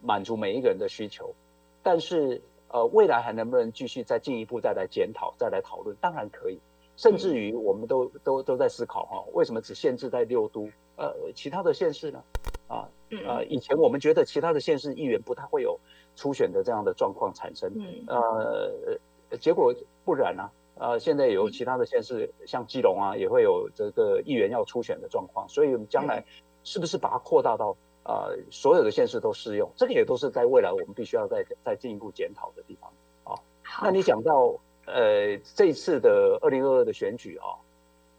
[0.00, 1.34] 满足每一个人的需求，
[1.82, 5.96] 但是呃未来还能不能继续再进一步再来检讨再来讨论？
[6.00, 6.58] 当然可以，
[6.96, 10.68] 甚至于我们都都都在思考哈，为什么只限制在六都？
[10.96, 12.22] 呃，其他的县市呢？
[12.68, 12.88] 啊
[13.28, 15.78] 呃，以前我们觉得其他的县市议员不太会有
[16.16, 17.70] 初选的这样的状况产生，
[18.08, 18.98] 呃，
[19.38, 19.74] 结果
[20.04, 20.50] 不然啊。
[20.78, 26.22] 呃，现在有其他的县市，像基隆啊，也会有这个议员要初选的状况，所以我们将来
[26.64, 27.74] 是不是把它扩大到
[28.06, 29.70] 呃所有的县市都适用？
[29.76, 32.90] 这个也都是在未来我们必须要再再进一步检讨的地方
[33.24, 33.34] 啊。
[33.82, 34.54] 那你讲到
[34.86, 37.58] 呃这次的二零二二的选举啊，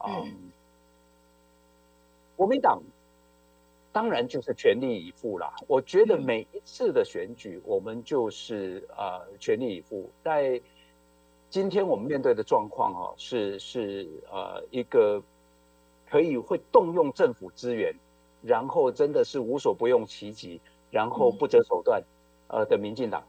[0.08, 0.52] 嗯，
[2.36, 2.82] 国民党
[3.92, 5.56] 当然就是全力以赴啦。
[5.68, 10.62] 我觉得每一次的选举，我们就是呃全力以赴在。
[11.50, 15.24] 今天我们面对的状况啊，是是呃一个
[16.10, 17.96] 可以会动用政府资源，
[18.48, 22.02] 然后真的是无所不用其极，然后不择手段
[22.48, 23.22] 呃的民进党，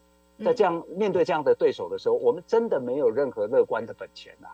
[0.44, 4.48] 在这样面对这样的对手的时候，我们真的没有任何乐观的本钱呐，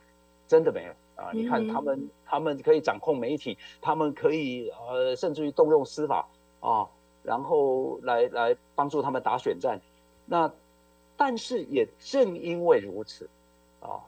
[0.48, 1.30] 真的没有啊！
[1.32, 6.26] 你看他们，他们可以掌控媒体，他们可以呃甚至于动用司法
[6.60, 6.88] 啊，
[7.22, 9.78] 然后来来帮助他们打选战。
[10.26, 10.50] 那
[11.16, 13.28] 但是也正因为如此。
[13.80, 14.00] 啊，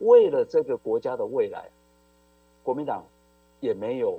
[0.00, 1.70] 为了这个国家的未来，
[2.64, 3.04] 国民党
[3.60, 4.18] 也没有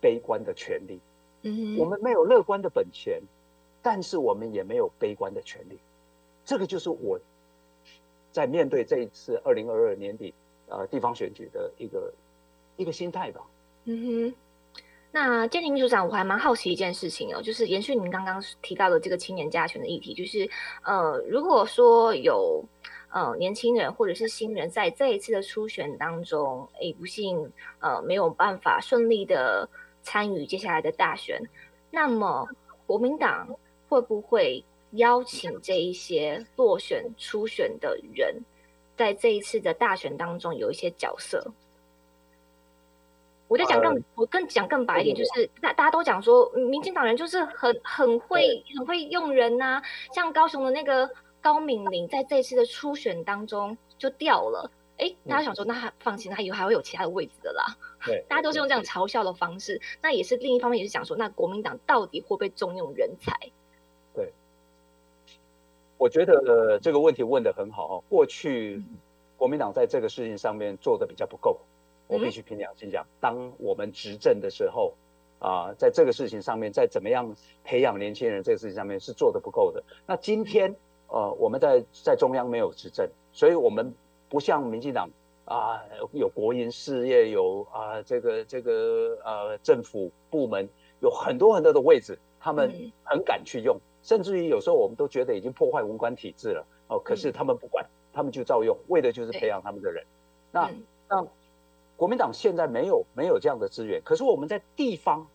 [0.00, 1.00] 悲观的权利。
[1.42, 3.22] 嗯，我们没有乐观的本钱，
[3.82, 5.78] 但是我们也没有悲观的权利。
[6.44, 7.20] 这个就是我
[8.32, 10.34] 在面对这一次二零二二年底
[10.68, 12.12] 呃地方选举的一个
[12.76, 13.40] 一个心态吧。
[13.84, 14.34] 嗯哼，
[15.12, 20.48] 那建庭秘书长，我还蛮好奇一件事情哦，就是延续您刚刚提到的这个青年加权的议题，就是
[20.82, 22.64] 呃，如果说有
[23.12, 29.68] 呃年轻人或者是新人在这一次的初选当中，诶，不幸呃没有办法顺利的
[30.08, 31.38] 参与接下来的大选，
[31.90, 32.48] 那么
[32.86, 33.46] 国民党
[33.90, 38.34] 会不会邀请这一些落选初选的人，
[38.96, 41.52] 在这一次的大选当中有一些角色？
[43.48, 49.82] 我就讲更，我更讲更白一点，就是大大家都讲说，民进党人就是很很会很会用人呐。
[50.14, 51.10] 像高雄的那个
[51.42, 54.70] 高敏玲，在这次的初选当中就掉了。
[54.98, 57.76] 哎，大家想说，那他放心，他以后还会有其他的位置的啦。
[58.04, 59.80] 对，大家都是用这样嘲笑的方式。
[60.02, 63.32] 那也是另一方面，也是讲说，那国民党到底会不会重用人才？
[64.14, 64.32] 对，
[65.96, 68.04] 我觉得这个问题问的很好哦。
[68.08, 68.82] 过去
[69.36, 71.58] 国民党在这个事情上面做的比较不够。
[72.08, 74.94] 我必须凭良心讲，当我们执政的时候，
[75.40, 79.84] 啊，在这个事情上面，在怎么样培养年轻人这个事情上面是做的不够的。
[80.06, 80.74] 那今天，
[81.08, 83.94] 呃，我们在在中央没有执政，所以我们
[84.28, 85.08] 不像民进党
[85.44, 90.68] 啊，有国营事业，有啊这个这个呃政府部门
[91.00, 100.04] 有很多很多的位置，他们很敢去用，甚至于有时候我们都觉得已经破坏文官体制了哦，可是他们不管，他们就照用，为的就是培养他们的人。
[100.52, 100.70] 那
[101.08, 101.26] 那。
[101.98, 105.26] 国民党现在没有没有这样的资源，可是我们在地方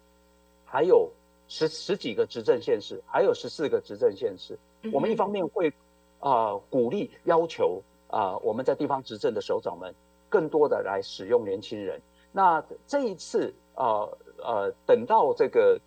[0.64, 1.12] 还有
[1.50, 4.58] 十十几个执政县市，还有十四个执政县市。
[4.94, 5.74] 我们一方面会
[6.22, 7.82] 啊鼓励要求
[8.14, 9.94] 啊我们在地方执政的首长们
[10.30, 12.00] 更多的来使用年轻人。
[12.32, 15.80] 那这一次啊呃等到这个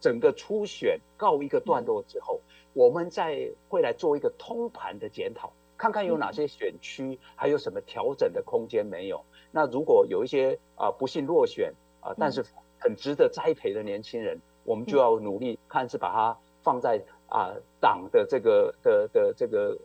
[0.00, 2.40] 整个初选告一个段落之后，
[2.74, 9.24] 我们再会来做一个通盘的检讨，看看有哪些选区还有什么调整的空间没有。
[9.50, 12.44] 那如果有一些啊不幸落选啊，但是
[12.78, 19.78] 很值得栽培的年轻人，我们就要努力看是把它放在啊党的这个的的这个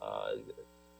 [0.00, 0.36] 呃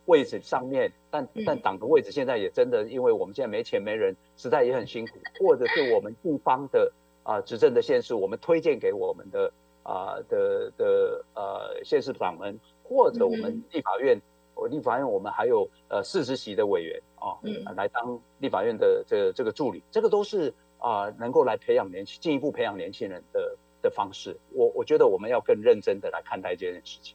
[0.06, 0.90] 位置上面。
[1.10, 5.18] 但但党的位置现在也真的，因为我们现在没钱没人，实在也很辛苦。
[5.38, 6.92] 或者是我们地方的
[7.22, 14.20] 啊执政的县市，我们推荐给我们的啊的的呃县市长们，或者我们立法院。
[14.58, 17.36] 我立法院我们还有呃四十席的委员啊，
[17.76, 24.34] 来当立法院的这这个助理，这个都是啊能够来培养年轻进一步培养年轻人的的方式。
[24.54, 27.14] 我我觉得我们要更认真的来看待这件事情。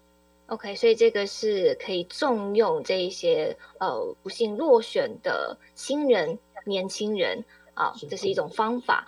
[0.52, 7.42] OK，所以这个是可以重用这一些呃不幸落选的新人年轻人
[7.74, 9.08] 啊，这是一种方法。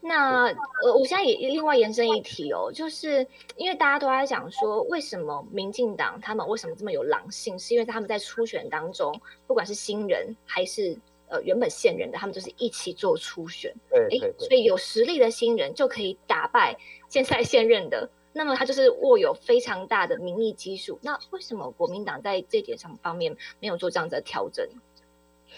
[0.00, 0.46] 那
[0.82, 3.24] 呃，我现在也另外延伸一题哦，就是
[3.56, 7.56] 因为大家都在讲说，为什么民进党他们为什么这么有狼性？
[7.56, 9.14] 是因为他们在初选当中，
[9.46, 10.98] 不管是新人还是
[11.28, 13.72] 呃原本现任的，他们就是一起做初选。
[13.90, 14.34] 对对。
[14.40, 16.76] 所以有实力的新人就可以打败
[17.08, 20.98] 现在现任的，那么他就是握有非常大的民意基数。
[21.02, 24.66] 那为什么国民党在这点上方面没有做这样子的调整？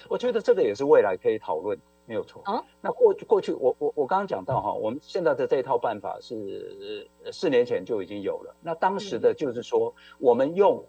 [0.09, 1.79] 我觉得这个也是未来可以讨论。
[2.05, 2.65] 没有错哦。
[2.81, 8.55] 那过去过去，我我我刚刚讲到哈，我们现在的这一套办法是四年前就已经有了。
[8.61, 10.85] 那当时的就是说，我们用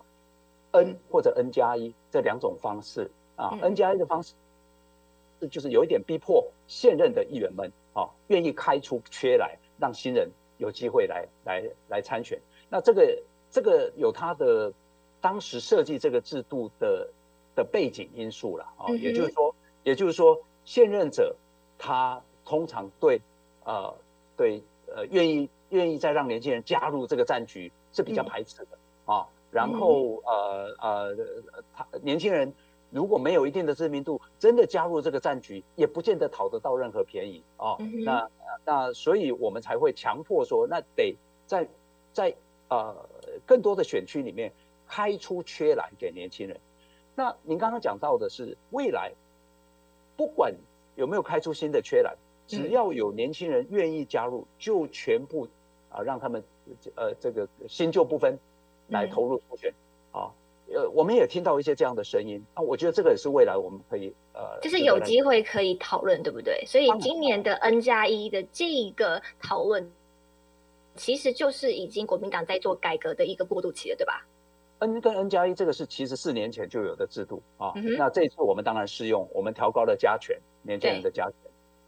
[0.72, 4.34] N 或者 N 加一这两种方式啊，N 加一的方式，
[5.40, 10.32] 是就是有一点逼迫现任的议员们啊，愿意开出缺来，让新人
[10.64, 12.40] 有机会来来来参选。
[12.70, 14.74] 那这个这个有他的
[15.22, 17.08] 当时设计这个制度的
[17.56, 20.42] 的背景因素了啊，也就是说，也就是说。
[20.66, 21.36] 现任者，
[21.78, 23.20] 他通常对，
[23.66, 23.94] 呃，
[24.38, 29.28] 对，呃，愿意愿意再让年轻人加入这个战局是比较排斥的啊。
[29.52, 31.18] 然后，呃呃，
[31.76, 32.54] 他年轻人
[32.94, 37.76] 如果没有一定的知名度，真的加入这个战局，也不见得讨得到任何便宜啊。
[38.06, 38.30] 那
[38.64, 41.68] 那，所以我们才会强迫说，那得在
[42.14, 42.36] 在
[42.70, 42.96] 呃
[43.46, 44.54] 更多的选区里面
[44.88, 46.60] 开出缺来给年轻人。
[47.16, 49.12] 那您刚刚讲到的是未来。
[50.16, 50.54] 不管
[50.96, 55.48] 有没有开出新的缺栏，只要有年轻人愿意加入，就全部
[55.90, 56.44] 啊让他们
[56.96, 58.38] 呃这个新旧不分
[58.90, 59.74] 来投入初选
[60.12, 60.30] 啊。
[60.74, 66.64] 呃，我们也听到一些这样的声音啊，我觉得这个也是未来我们可以呃，就是有机会可以讨论，对不对？
[66.66, 69.92] 所以今年的 N 加一的这一个讨论，
[70.96, 74.26] 其实就是已经国民党在做改革的一个过渡期了，对吧
[74.80, 81.36] ？N 跟 N 加一这个是其实四年前就有的制度啊，那这一次我们当然适用，我们调高了加权年轻人的加权。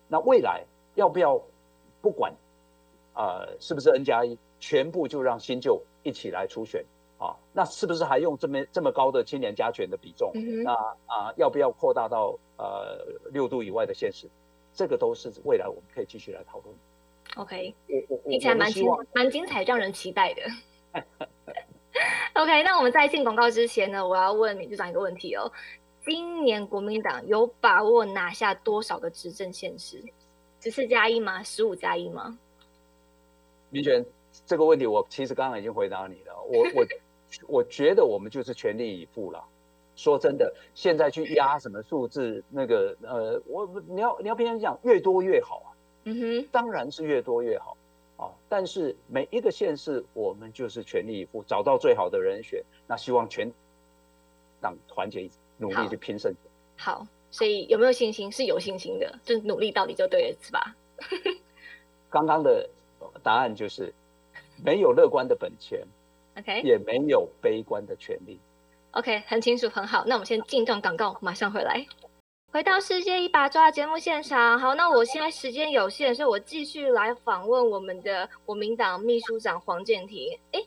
[0.07, 1.41] 那未来要不要
[2.01, 2.33] 不管
[3.13, 6.94] 啊是不是 N 加一，全部就让新旧一起来初选啊？
[7.57, 10.29] 那是不是还用这么这么高的青年加权的比重？
[10.61, 10.73] 那
[11.05, 12.97] 啊要不要扩大到呃
[13.31, 14.27] 六度以外的县市？
[14.73, 16.75] 这个都是未来我们可以继续来讨论。
[17.37, 20.41] OK，我我听起来蛮精蛮精彩，让人期待的。
[22.33, 25.49] OK，那我们在进广告之前呢，我要问秘书长一个问题哦。
[26.03, 30.03] 今年国民党有把握拿下多少个执政县市？
[30.59, 31.41] 十四加一吗？
[31.41, 32.37] 十五加一吗？
[33.69, 34.05] 明权，
[34.45, 36.35] 这个问题我其实刚刚已经回答你了。
[36.43, 36.85] 我我
[37.47, 39.43] 我觉得我们就是全力以赴了。
[39.95, 45.69] 说真的，现在去压什么数字，那个呃，我你要你要偏讲越多越好啊。
[46.03, 47.77] 嗯哼，当然是越多越好
[48.17, 48.29] 啊。
[48.49, 52.63] 但是每一个县市，我们就是全力以赴，找到最好的人选。
[52.87, 53.51] 那希望全
[54.61, 55.37] 党团结一起。
[55.57, 56.35] 努力去拼胜。
[56.75, 58.29] 好，所以有没有信心？
[58.29, 60.75] 是有信心的，就努力到底就对了，是吧？
[62.11, 62.69] 刚刚的
[63.23, 63.93] 答案就是
[64.61, 65.87] 没有乐观的本钱
[66.37, 68.39] ，OK，也没有悲观的权利
[68.91, 70.03] ，OK，很清楚，很好。
[70.05, 71.85] 那我们先进段广告，马上回来。
[72.51, 80.39] 回到世界一把抓节目现场，好，那我现在时间有限，所以我继续来访问我们的国民党秘书长黄建庭。
[80.51, 80.61] 哎。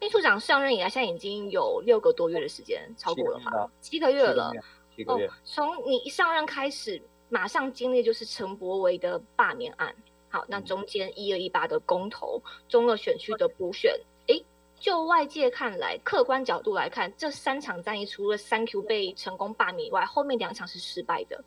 [0.00, 3.70] 秘书长上任以来，现在已经有六个多月的时间，超过了吧？
[3.80, 4.50] 七个月了。
[4.96, 5.30] 七个月。
[5.44, 9.94] 从你一上任开始，马上经历就是陈柏维的罢免案。
[10.28, 13.96] 好，那中间一二一八的公投，中二选区的补选。
[14.82, 21.42] 哎，就外界看来，客观角度来看，这三场战役除了三 Q 被成功罢免以外，后面两场是失败的。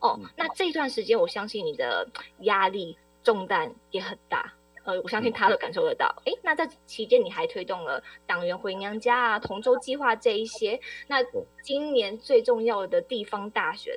[0.00, 2.06] 哦，那这段时间，我相信你的
[2.40, 4.52] 压力重担也很大。
[4.84, 6.12] 呃，我相信他都感受得到。
[6.26, 10.78] 哎，那在期间你还推动了党员回娘家啊、同舟计划这一些。
[11.06, 11.18] 那
[11.62, 13.96] 今年最重要的地方大选，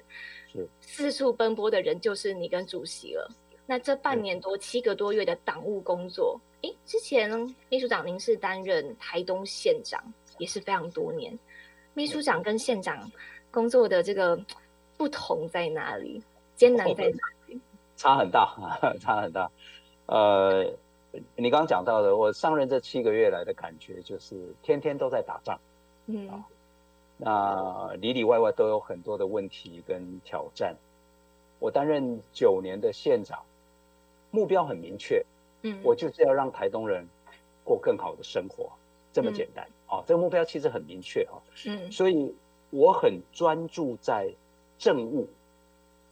[0.79, 3.29] 四处奔波的人就是你跟主席了。
[3.65, 7.29] 那这半年多七个多月的党务工作，哎，之前
[7.69, 10.03] 秘书长您是担任台东县长，
[10.39, 11.37] 也是非常多年。
[11.93, 13.11] 秘书长跟县长
[13.51, 14.39] 工作的这个
[14.97, 16.19] 不同在哪里？
[16.55, 17.59] 艰难在哪里？
[17.95, 18.55] 差很大，
[18.99, 19.51] 差很大。
[20.07, 20.63] 呃，
[21.35, 25.59] 你刚刚讲到的，我上任这七个月来的感觉就是天天都在打仗，
[26.07, 26.43] 嗯，
[27.17, 30.75] 那里里外外都有很多的问题跟挑战。
[31.59, 33.39] 我担任九年的县长，
[34.31, 35.23] 目标很明确，
[35.65, 37.05] 嗯，我就是要让台东人
[37.63, 38.71] 过更好的生活，
[39.11, 40.03] 这么简单啊。
[40.07, 41.35] 这个目标其实很明确啊，
[41.65, 42.33] 嗯，所以
[42.69, 44.33] 我很专注在
[44.77, 45.27] 政务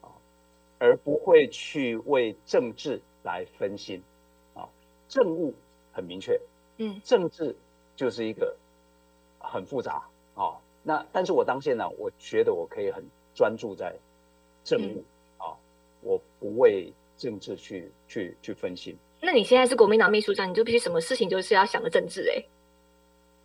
[0.01, 0.09] 啊，
[0.79, 2.99] 而不会去为政治。
[3.25, 4.03] 来分心，
[4.53, 4.67] 啊，
[5.07, 5.53] 政务
[5.93, 6.37] 很明确，
[6.75, 7.55] 嗯，政治
[7.95, 8.53] 就是一个
[9.39, 10.03] 很复杂
[10.35, 10.59] 啊。
[10.83, 13.01] 那但是我当县长，我觉得我可以很
[13.33, 13.95] 专注在
[14.65, 15.05] 政务
[15.37, 15.55] 啊，
[16.01, 18.97] 我不为政治去去去分心。
[19.25, 22.43] 那你现在是国民党秘书长，你就必须什么事情就是要想着政治哎？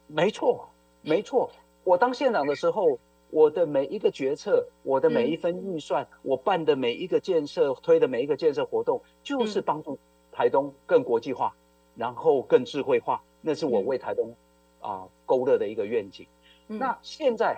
[0.08, 0.68] 没错，
[1.02, 1.48] 没错。
[1.84, 2.98] 我当县长的时候，
[3.30, 9.00] 我的每一个决策，我的每一分预算，我办的每一个建设，推的每一个建设活动。
[9.22, 9.96] 就是帮助
[10.32, 11.54] 台东更国际化，
[11.94, 14.34] 然后更智慧化，那是我为台东
[14.80, 16.26] 啊勾勒的一个愿景。
[16.66, 17.56] 那现在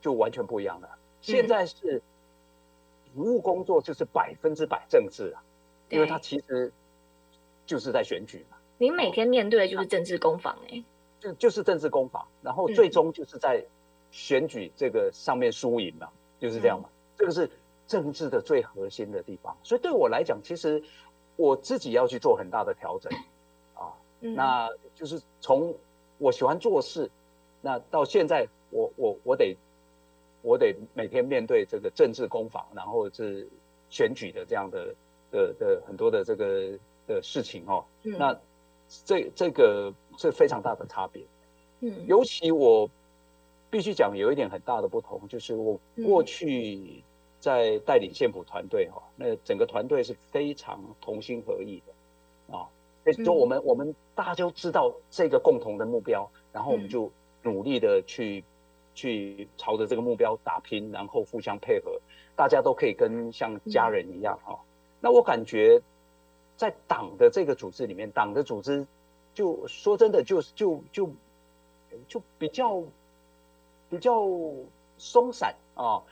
[0.00, 0.88] 就完全不一样了，
[1.20, 2.00] 现在是
[3.14, 5.42] 服务工作就是百分之百政治啊，
[5.90, 6.72] 因为它其实
[7.70, 8.56] 就是在选举嘛。
[8.78, 10.82] 您每天面对的就是政治攻防哎，
[11.20, 13.64] 就就是政治攻防，然后最终就是在
[14.10, 16.08] 选举这个上面输赢嘛，
[16.40, 17.48] 就是这样嘛，这个是。
[17.90, 20.80] 政治的最核心的地方，所以对我来讲，其实
[21.34, 23.12] 我自己要去做很大的调整
[23.74, 23.90] 啊。
[24.20, 25.74] 那就是从
[26.18, 27.10] 我喜欢做事，
[27.60, 29.56] 那到现在，我我我得
[30.40, 33.48] 我得每天面对这个政治攻防，然后是
[33.88, 34.94] 选举的这样的
[35.32, 36.78] 的的很多的这个
[37.14, 37.84] 的事情哦。
[38.02, 38.38] 那
[39.04, 41.22] 这这个是非常大的差别。
[41.80, 42.88] 嗯，尤其我
[43.70, 47.02] 必须讲有一点很大的不同，就是我过去。
[47.40, 52.68] 在带领县府团队哈，那整个团队是非常同心合意的啊。
[53.24, 57.10] 就我们我们大家都知道这个共同的目标，然后我们就
[57.42, 58.44] 努力的去
[58.94, 61.98] 去朝着这个目标打拼，然后互相配合，
[62.36, 64.60] 大家都可以跟像家人一样哈。
[65.00, 65.80] 那我感觉
[66.60, 68.86] 在党的这个组织里面，党的组织
[69.32, 71.10] 就说真的就就就
[72.06, 72.82] 就比较
[73.88, 74.28] 比较
[74.98, 76.02] 松散啊。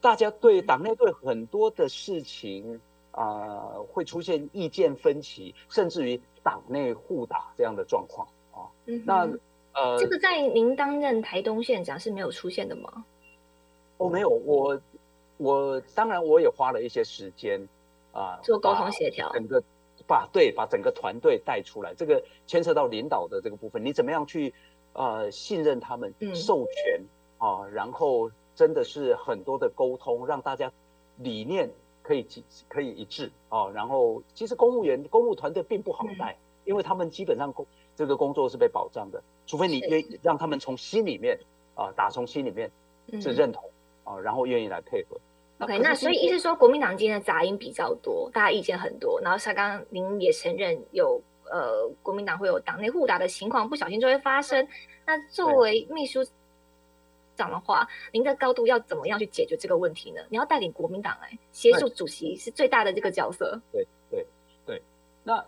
[0.00, 2.80] 大家对党内对很多的事情
[3.10, 8.70] 啊，会出现意见分歧，甚至于党内互打这样的状况啊。
[9.04, 9.28] 那
[9.72, 13.04] 呃，这个在您担任台东县长是没有出现的吗？
[13.96, 14.80] 哦，没有，我
[15.36, 17.60] 我当然我也花了一些时间
[18.12, 19.60] 啊，做沟通协调，整个
[20.06, 24.54] 把对把整个团队带出来，这个牵涉到领导的这个部分，你怎么样去
[24.92, 27.02] 呃信任他们，授权
[27.38, 28.30] 啊，然后。
[28.56, 30.72] 真的是很多的沟通，让大家
[31.18, 31.68] 理念
[32.02, 32.26] 可以
[32.68, 33.70] 可以一致哦。
[33.74, 41.38] 然后其实公务员公务团队并不好带，因为他们基本上工这个工作是被保障的，除非你愿意让他们从心里面
[41.74, 42.70] 啊打从心里面
[43.20, 43.62] 是认同
[44.04, 45.20] 啊，然后愿意来配合。
[45.58, 54.66] OK，那所以意思说国民党今天的杂音比较多，大家意见很多，然后像刚刚您也承认有呃国民党会有党内互打的情况，不小心就会发生。
[55.06, 56.24] 那作为秘书。
[57.38, 60.22] 长的话，您的高度要怎么样去解决这个问题呢？
[60.30, 63.60] 你要带领国民党来协助主席，是最大的这个角色。
[63.70, 64.26] 对对
[64.64, 64.82] 对，
[65.22, 65.44] 那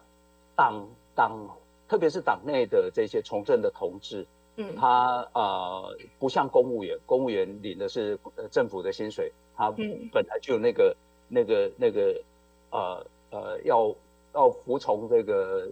[0.54, 1.48] 党党，
[1.88, 9.70] 特别是党内的这些从政的同志，嗯，他呃不像公务员，公务员领的是政府的薪水，他
[10.10, 10.96] 本来就有那个
[11.28, 12.22] 那个那个
[12.70, 13.94] 呃呃要
[14.32, 15.68] 要服从这个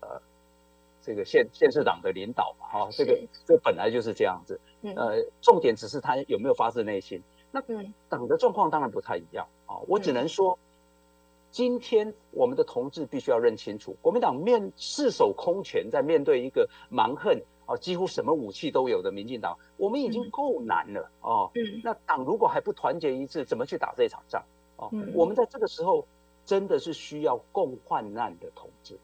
[0.00, 0.20] 呃。
[1.04, 4.60] 这个县县市党的领导嘛，哈，这个这本来就是这样子，
[4.94, 7.20] 呃，重点只是他有没有发自内心。
[7.50, 7.60] 那
[8.08, 10.56] 党的状况当然不太一样啊，我只能说，
[11.50, 17.36] 今天我们的同志必须要认清楚，国民党面赤手空拳在面对一个蛮横
[17.72, 21.50] 啊，几乎什么武器都有的民进党，我们已经够难了啊。
[21.82, 24.44] 那党如果还不团结一致，怎么去打这场仗
[24.76, 24.90] 哦？
[25.14, 26.06] 我们在这个时候
[26.44, 28.98] 真的是需要共患难的统治。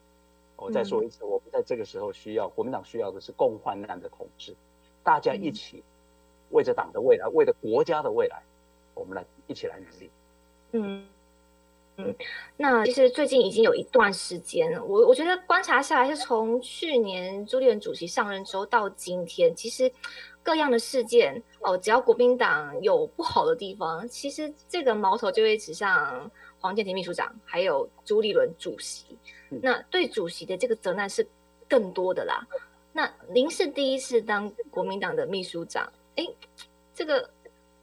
[0.57, 4.55] 我再说一次，我们在这个时候需要国民党需要的是共患难的统治，
[5.05, 5.83] 大家一起
[6.51, 8.43] 为着党的未来，为了国家的未来，
[8.95, 10.11] 我们来一起来努力。
[10.73, 11.07] 嗯
[12.01, 12.14] 嗯，
[12.57, 19.90] 那其实最近已经有一段时间，我我觉得观察下来是从去年朱立伦主席上任之后到今天，其实
[20.40, 26.30] 各样的事件哦，只要国民党有不好的地方，其实这个矛头就会指向
[26.61, 29.18] 黄建庭秘书长，还有朱立伦主席。
[29.51, 31.26] 那对主席的这个责难是
[31.68, 32.46] 更多的啦。
[32.92, 36.24] 那您是第一次当国民党的秘书长，哎，
[36.94, 37.28] 这个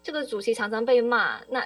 [0.02, 1.62] 这个主席常常被骂，那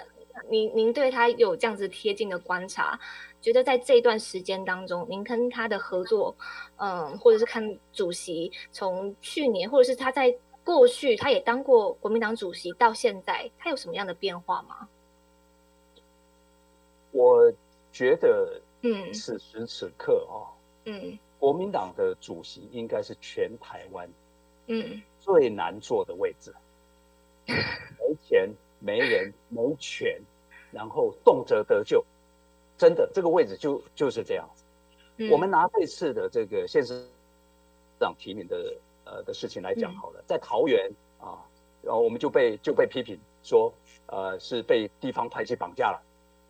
[0.50, 3.00] 您您对他有这样子贴近的观察，
[3.42, 6.36] 觉得在这段时间当中，您跟他的合作，
[6.78, 10.34] 嗯，或者是看主席从去年，或者是他在
[10.64, 14.88] 过去他也当过国民党主席，到现在他有什么样的变化吗？
[17.12, 17.52] 我
[17.92, 18.62] 觉得。
[18.82, 20.48] 嗯，此时此刻哦，
[20.86, 24.10] 嗯，国民党的主席应该是全台湾，
[24.68, 26.56] 嗯，最难做的位置，
[27.46, 28.50] 没钱、
[28.80, 30.20] 没人、没权，
[30.72, 32.04] 然后动辄得救，
[32.78, 34.64] 真的这个位置就就是这样子。
[35.32, 37.06] 我们拿这次的这个县市
[38.00, 41.38] 长提名的呃的事情来讲好了，在桃园啊，
[41.82, 43.74] 然后我们就被就被批评说，
[44.08, 46.02] 呃，是被地方派系绑架了，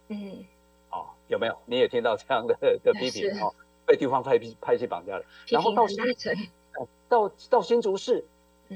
[0.10, 0.46] 嗯。
[0.90, 1.56] 啊有没有？
[1.68, 3.54] 你也听到这样的的批评哦，
[3.86, 6.04] 被地方派派系绑架了，然后到新
[7.08, 8.26] 到到新竹市，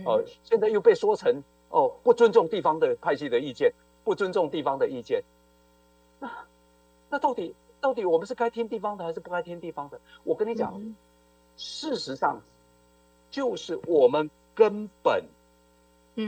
[0.06, 1.44] 哦，现在又被说成
[1.74, 5.24] 哦不尊重地方的派系的意见，不尊重地方的意见。
[6.20, 6.30] 那
[7.10, 10.00] 那到底到底我们是该听地方的还是不该听地方的？
[10.24, 10.96] 我跟你讲，
[11.58, 12.40] 事实上
[13.32, 15.26] 就是我们根本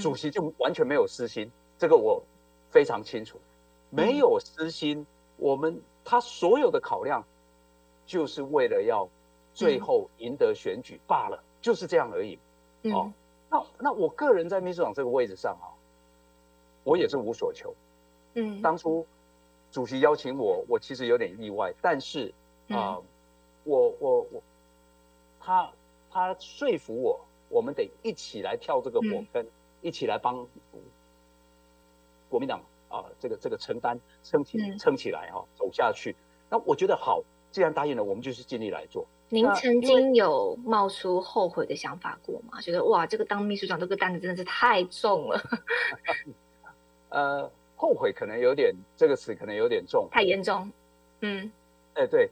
[0.02, 2.24] 主席就完全没有私心，这个我
[2.72, 3.38] 非常清楚，
[3.92, 5.06] 没有私心，
[5.38, 5.82] 我们。
[6.08, 7.26] 他所有的考量，
[8.06, 9.10] 就是为了要
[9.56, 12.38] 最后赢得选举罢了，就是这样而已。
[12.94, 13.12] 哦，
[13.56, 15.72] 那那我个人在秘书长这个位置上啊，
[16.84, 17.74] 我也是无所求。
[18.34, 19.06] 嗯，当初
[19.72, 22.34] 主席邀请我，我其实有点意外，但是
[22.70, 23.00] 啊，
[23.64, 24.42] 我我我，
[25.40, 25.72] 他
[26.12, 29.46] 他说服我，我们得一起来跳这个火坑，
[29.82, 30.48] 一起来帮
[32.30, 32.62] 国民党。
[32.88, 36.16] 啊，这个这个承担撑起撑起来哈，走下去。
[36.50, 39.06] 那我觉得好，既然答应了，我们就是尽力来做。
[39.30, 42.62] 您曾经有冒出后悔的想法过吗？
[42.62, 45.42] 觉得哇，这个当秘书长这个担子真的是太重了。
[47.10, 50.72] 呃，后悔可能有点这个词可能有点重，太严重。
[51.22, 51.52] 嗯，
[51.96, 52.30] 哎对，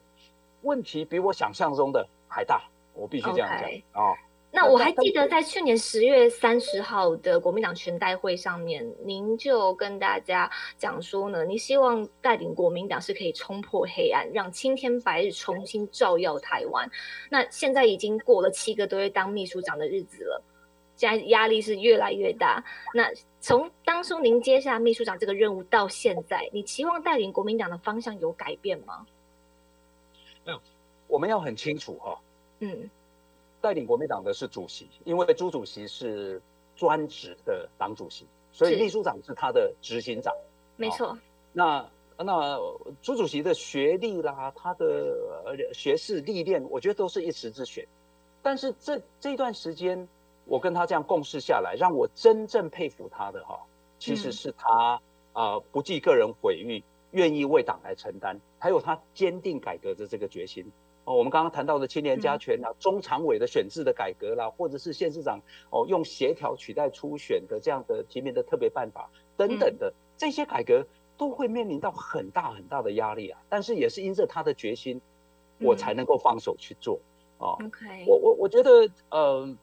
[0.62, 2.62] 问题比我想象中的还大，
[2.94, 4.14] 我必须这样讲啊。
[4.56, 16.88] 那我还记得在去年十月三十号的国民党全代会上面，您就跟大家讲说呢，您希望带领国民党是可以冲破黑暗，让青天白日重新照耀台湾。
[17.32, 20.44] 那现在已经过了七个多月当秘书长的日子了，
[20.96, 22.64] 现在压力是越来越大。
[22.94, 29.08] 那从当初您接下秘书长这个任务到现在，你期望带领国民党的方向有改变吗？
[30.46, 30.62] 没有，
[31.08, 32.20] 我们要很清楚哈。
[32.60, 32.88] 嗯。
[33.64, 36.42] 带领国民党的是主席，因为朱主席是
[36.76, 40.36] 专职的党主席，所以秘书长是他的执行长。
[40.76, 41.18] 没错。
[41.54, 42.60] 那那
[43.02, 45.16] 朱主席的学历啦，他的
[45.74, 47.88] 学识历练，我觉得都是一时之选。
[48.42, 50.06] 但是这这段时间，
[50.44, 53.58] 我跟他这样共事下来，让我真正佩服他的哈，
[53.98, 55.00] 其实是他
[55.32, 60.70] 啊不计个人毁誉，愿意为党来承担，还有他坚定改革的这个决心。
[61.06, 70.88] 哦，我们刚刚谈到的青年加权啦，中常委的选制的改革啦，或者是县市长哦用协调取代初选的这样的提名的特别办法等等的这些改革，
[71.18, 73.42] 都会面临到很大很大的压力啊。
[73.50, 75.02] 但是也是因着他的决心，
[75.60, 76.98] 我才能够放手去做。
[77.40, 79.58] 哦，OK，我我我觉得，呃，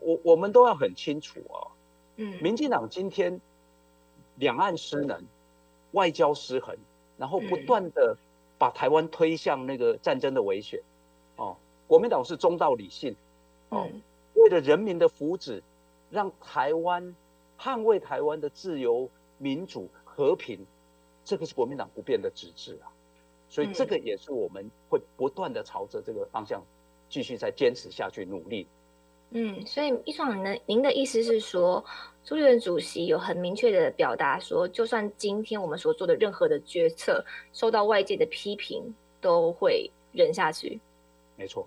[0.00, 1.70] 我我们都要很清楚啊。
[2.16, 3.40] 嗯，民进党今天
[4.34, 5.24] 两岸失能，
[5.92, 6.76] 外交失衡，
[7.16, 8.16] 然后不断的。
[8.60, 10.78] 把台湾推向那个战争的危险，
[11.36, 11.56] 哦，
[11.88, 13.16] 国民党是中道理性，
[13.70, 13.88] 哦，
[14.34, 15.62] 为了人民的福祉，
[16.10, 17.16] 让台湾
[17.58, 19.08] 捍卫台湾的自由、
[19.38, 20.66] 民主、和平，
[21.24, 22.92] 这个是国民党不变的旨志啊，
[23.48, 26.62] 所以这个也是我们会不断的朝着这个方向
[27.08, 28.66] 继续再坚持下去努力。
[29.30, 31.82] 嗯，所以一爽呢，您的意思是说，
[32.24, 40.78] 朱立伦主席有很明确的表达说，就算今天我们所做的任何的决策受到外界的批评，都会忍下去。
[41.36, 41.66] 没错，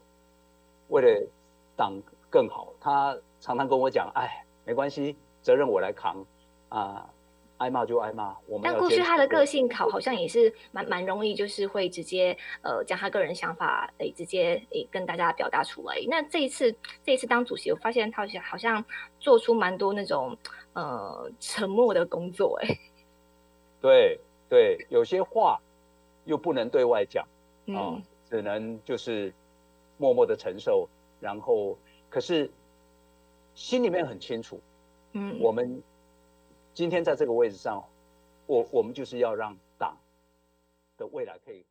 [0.89, 1.27] 为了
[1.75, 1.93] 党
[2.29, 6.25] 更好，他常常跟我讲，哎，没关系，责任我来扛
[6.69, 7.09] 啊。
[7.63, 8.61] 挨骂就挨骂，我们。
[8.61, 15.95] 但过去他的个性好，好像也是蛮蛮容易，就是会直接呃将他个人想法诶直接诶跟大家表达出来。
[16.09, 18.83] 那这一次这一次当主席，我发现他好像好像
[19.17, 20.37] 做出蛮多那种
[20.73, 22.77] 呃沉默的工作诶。
[23.81, 25.57] 对对，有些话
[26.25, 27.25] 又不能对外讲
[27.67, 27.95] 啊，
[28.29, 29.33] 只能就是
[29.97, 30.89] 默默的承受，
[31.21, 31.77] 然后
[32.09, 32.51] 可是
[33.55, 34.59] 心里面很清楚，
[35.13, 35.81] 嗯，我们。
[36.73, 37.83] 今天在这个位置上，
[38.47, 39.95] 我我们就是要让党
[40.97, 41.63] 的未来可以。